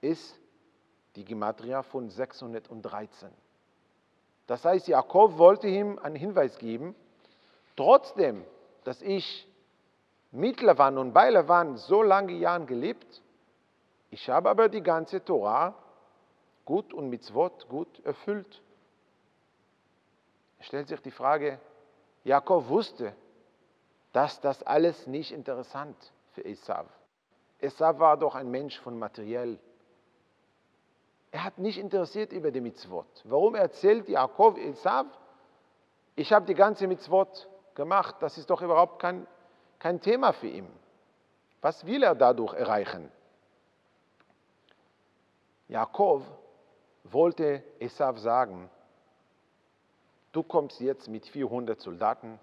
ist 0.02 0.38
die 1.16 1.24
Gematria 1.24 1.82
von 1.82 2.10
613. 2.10 3.30
Das 4.48 4.66
heißt, 4.66 4.90
Jakob 4.90 5.38
wollte 5.38 5.68
ihm 5.68 5.98
einen 6.00 6.18
Hinweis 6.18 6.58
geben, 6.58 6.94
trotzdem, 7.78 8.46
dass 8.84 9.02
ich 9.02 9.48
mit 10.32 10.62
Lavan 10.62 10.98
und 10.98 11.14
bei 11.14 11.30
Lavan 11.30 11.78
so 11.78 12.02
lange 12.02 12.34
Jahre 12.34 12.66
gelebt, 12.66 13.22
ich 14.10 14.30
habe 14.30 14.50
aber 14.50 14.68
die 14.68 14.84
ganze 14.84 15.24
Torah 15.24 15.74
gut 16.66 16.94
und 16.94 17.10
mit 17.10 17.34
Wort 17.34 17.70
gut 17.70 18.04
erfüllt. 18.06 18.62
Es 20.60 20.66
stellt 20.66 20.90
sich 20.90 21.02
die 21.02 21.12
Frage, 21.12 21.60
Jakob 22.26 22.68
wusste, 22.68 23.16
dass 24.12 24.42
das 24.42 24.64
alles 24.64 25.08
nicht 25.08 25.32
interessant 25.32 25.96
für 26.34 26.44
Esav. 26.44 26.88
Esav 27.62 28.00
war 28.00 28.18
doch 28.18 28.36
ein 28.36 28.50
Mensch 28.50 28.80
von 28.80 28.98
materiell. 28.98 29.60
Er 31.32 31.44
hat 31.44 31.60
nicht 31.60 31.78
interessiert 31.78 32.34
über 32.34 32.52
die 32.52 32.60
Mitzvot. 32.60 33.08
Warum 33.24 33.56
erzählt 33.56 34.10
Jakob 34.10 34.58
Esav, 34.58 35.06
ich 36.16 36.34
habe 36.34 36.46
die 36.46 36.56
ganze 36.56 36.88
Mitzvot 36.88 37.48
gemacht, 37.76 38.16
das 38.20 38.38
ist 38.38 38.50
doch 38.50 38.62
überhaupt 38.62 39.00
kein, 39.00 39.26
kein 39.80 40.02
Thema 40.02 40.34
für 40.34 40.48
ihn. 40.48 40.68
Was 41.62 41.86
will 41.86 42.04
er 42.04 42.16
dadurch 42.16 42.54
erreichen? 42.54 43.12
Jakob 45.68 46.24
wollte 47.04 47.64
Esav 47.80 48.18
sagen, 48.18 48.70
du 50.32 50.44
kommst 50.44 50.82
jetzt 50.82 51.08
mit 51.08 51.28
400 51.28 51.80
Soldaten, 51.80 52.40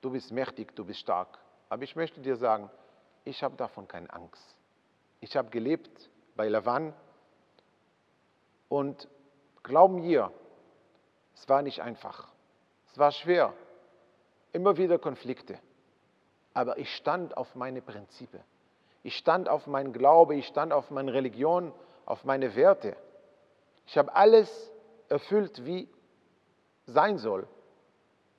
du 0.00 0.10
bist 0.10 0.32
mächtig, 0.32 0.74
du 0.74 0.84
bist 0.84 1.00
stark. 1.00 1.38
Aber 1.68 1.84
ich 1.84 1.94
möchte 1.94 2.20
dir 2.20 2.36
sagen, 2.36 2.70
ich 3.24 3.42
habe 3.42 3.56
davon 3.56 3.88
keine 3.88 4.12
Angst. 4.12 4.56
Ich 5.20 5.36
habe 5.36 5.50
gelebt 5.50 6.10
bei 6.34 6.48
Lavan 6.48 6.94
und 8.68 9.08
glauben 9.62 10.00
mir, 10.00 10.32
es 11.34 11.48
war 11.48 11.62
nicht 11.62 11.80
einfach. 11.80 12.28
Es 12.90 12.98
war 12.98 13.12
schwer. 13.12 13.52
Immer 14.52 14.76
wieder 14.76 14.98
Konflikte. 14.98 15.58
Aber 16.54 16.78
ich 16.78 16.94
stand 16.94 17.36
auf 17.36 17.54
meine 17.54 17.80
Prinzipien. 17.80 18.42
Ich 19.02 19.16
stand 19.16 19.48
auf 19.48 19.66
meinen 19.66 19.92
Glaube, 19.92 20.34
ich 20.36 20.46
stand 20.46 20.72
auf 20.72 20.90
meine 20.90 21.12
Religion, 21.12 21.72
auf 22.06 22.24
meine 22.24 22.54
Werte. 22.54 22.96
Ich 23.86 23.98
habe 23.98 24.14
alles 24.14 24.70
erfüllt, 25.08 25.64
wie 25.64 25.88
sein 26.86 27.18
soll. 27.18 27.48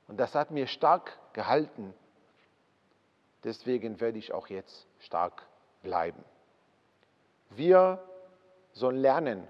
Und 0.07 0.17
das 0.17 0.35
hat 0.35 0.51
mir 0.51 0.67
stark 0.67 1.17
gehalten. 1.33 1.93
Deswegen 3.43 3.99
werde 3.99 4.19
ich 4.19 4.33
auch 4.33 4.47
jetzt 4.47 4.87
stark 4.99 5.43
bleiben. 5.81 6.23
Wir 7.49 7.99
sollen 8.71 8.97
lernen 8.97 9.47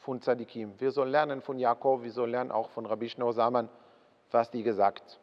von 0.00 0.20
Tzadikim, 0.20 0.78
wir 0.78 0.90
sollen 0.92 1.10
lernen 1.10 1.40
von 1.40 1.58
Jakob, 1.58 2.02
wir 2.02 2.12
sollen 2.12 2.32
lernen 2.32 2.52
auch 2.52 2.68
von 2.70 2.86
Rabbi 2.86 3.08
Schnor 3.08 3.32
Saman, 3.32 3.68
was 4.30 4.50
die 4.50 4.62
gesagt. 4.62 5.18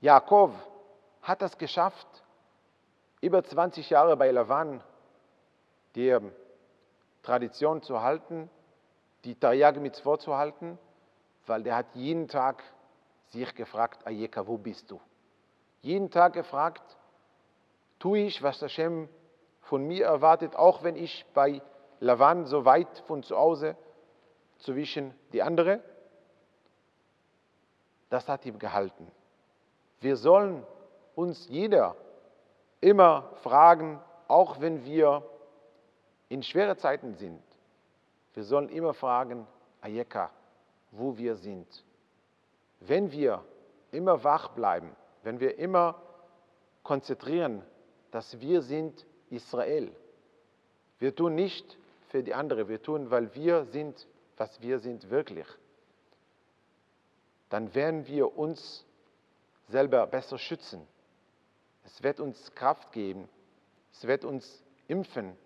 Jakob 0.00 0.52
hat 1.22 1.42
es 1.42 1.58
geschafft, 1.58 2.06
über 3.20 3.42
20 3.42 3.90
Jahre 3.90 4.16
bei 4.16 4.30
Lavan 4.30 4.82
die 5.96 6.16
Tradition 7.22 7.82
zu 7.82 8.02
halten, 8.02 8.48
die 9.24 9.34
Taryag 9.34 9.80
Mitzvot 9.80 10.22
zu 10.22 10.32
weil 11.46 11.62
der 11.62 11.76
hat 11.76 11.86
jeden 11.94 12.28
Tag 12.28 12.62
sich 13.28 13.52
gefragt, 13.54 14.06
Ayeka, 14.06 14.46
wo 14.46 14.56
bist 14.56 14.90
du? 14.90 15.00
Jeden 15.86 16.10
Tag 16.10 16.32
gefragt, 16.32 16.82
tue 18.00 18.18
ich, 18.18 18.42
was 18.42 18.60
Hashem 18.60 19.08
von 19.60 19.86
mir 19.86 20.06
erwartet, 20.06 20.56
auch 20.56 20.82
wenn 20.82 20.96
ich 20.96 21.24
bei 21.32 21.62
Lavan 22.00 22.44
so 22.44 22.64
weit 22.64 23.04
von 23.06 23.22
zu 23.22 23.36
Hause 23.36 23.76
zwischen 24.56 25.14
die 25.32 25.42
andere? 25.42 25.80
Das 28.10 28.26
hat 28.26 28.44
ihm 28.46 28.58
gehalten. 28.58 29.12
Wir 30.00 30.16
sollen 30.16 30.66
uns 31.14 31.46
jeder 31.48 31.94
immer 32.80 33.30
fragen, 33.44 34.02
auch 34.26 34.60
wenn 34.60 34.84
wir 34.84 35.22
in 36.28 36.42
schwere 36.42 36.76
Zeiten 36.76 37.14
sind. 37.14 37.44
Wir 38.34 38.42
sollen 38.42 38.70
immer 38.70 38.92
fragen, 38.92 39.46
Ayeka, 39.82 40.32
wo 40.90 41.16
wir 41.16 41.36
sind. 41.36 41.84
Wenn 42.80 43.12
wir 43.12 43.44
immer 43.92 44.24
wach 44.24 44.48
bleiben, 44.48 44.90
wenn 45.26 45.40
wir 45.40 45.58
immer 45.58 46.00
konzentrieren, 46.84 47.64
dass 48.12 48.40
wir 48.40 48.62
sind 48.62 49.04
Israel. 49.28 49.90
Wir 51.00 51.16
tun 51.16 51.34
nicht 51.34 51.76
für 52.10 52.22
die 52.22 52.32
andere, 52.32 52.68
wir 52.68 52.80
tun, 52.80 53.10
weil 53.10 53.34
wir 53.34 53.64
sind, 53.64 54.06
was 54.36 54.62
wir 54.62 54.78
sind 54.78 55.10
wirklich. 55.10 55.48
Dann 57.48 57.74
werden 57.74 58.06
wir 58.06 58.38
uns 58.38 58.86
selber 59.66 60.06
besser 60.06 60.38
schützen. 60.38 60.86
Es 61.84 62.04
wird 62.04 62.20
uns 62.20 62.54
Kraft 62.54 62.92
geben. 62.92 63.28
Es 63.92 64.06
wird 64.06 64.24
uns 64.24 64.62
impfen, 64.86 65.36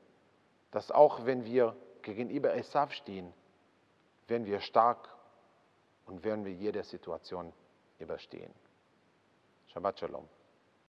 dass 0.72 0.90
auch 0.90 1.24
wenn 1.24 1.46
wir 1.46 1.74
gegenüber 2.02 2.54
Esav 2.54 2.92
stehen, 2.92 3.32
werden 4.28 4.44
wir 4.46 4.60
stark 4.60 5.08
und 6.04 6.22
werden 6.22 6.44
wir 6.44 6.52
jede 6.52 6.84
Situation 6.84 7.50
überstehen. 7.98 8.52
Shabbat 9.72 10.00
Shalom. 10.00 10.39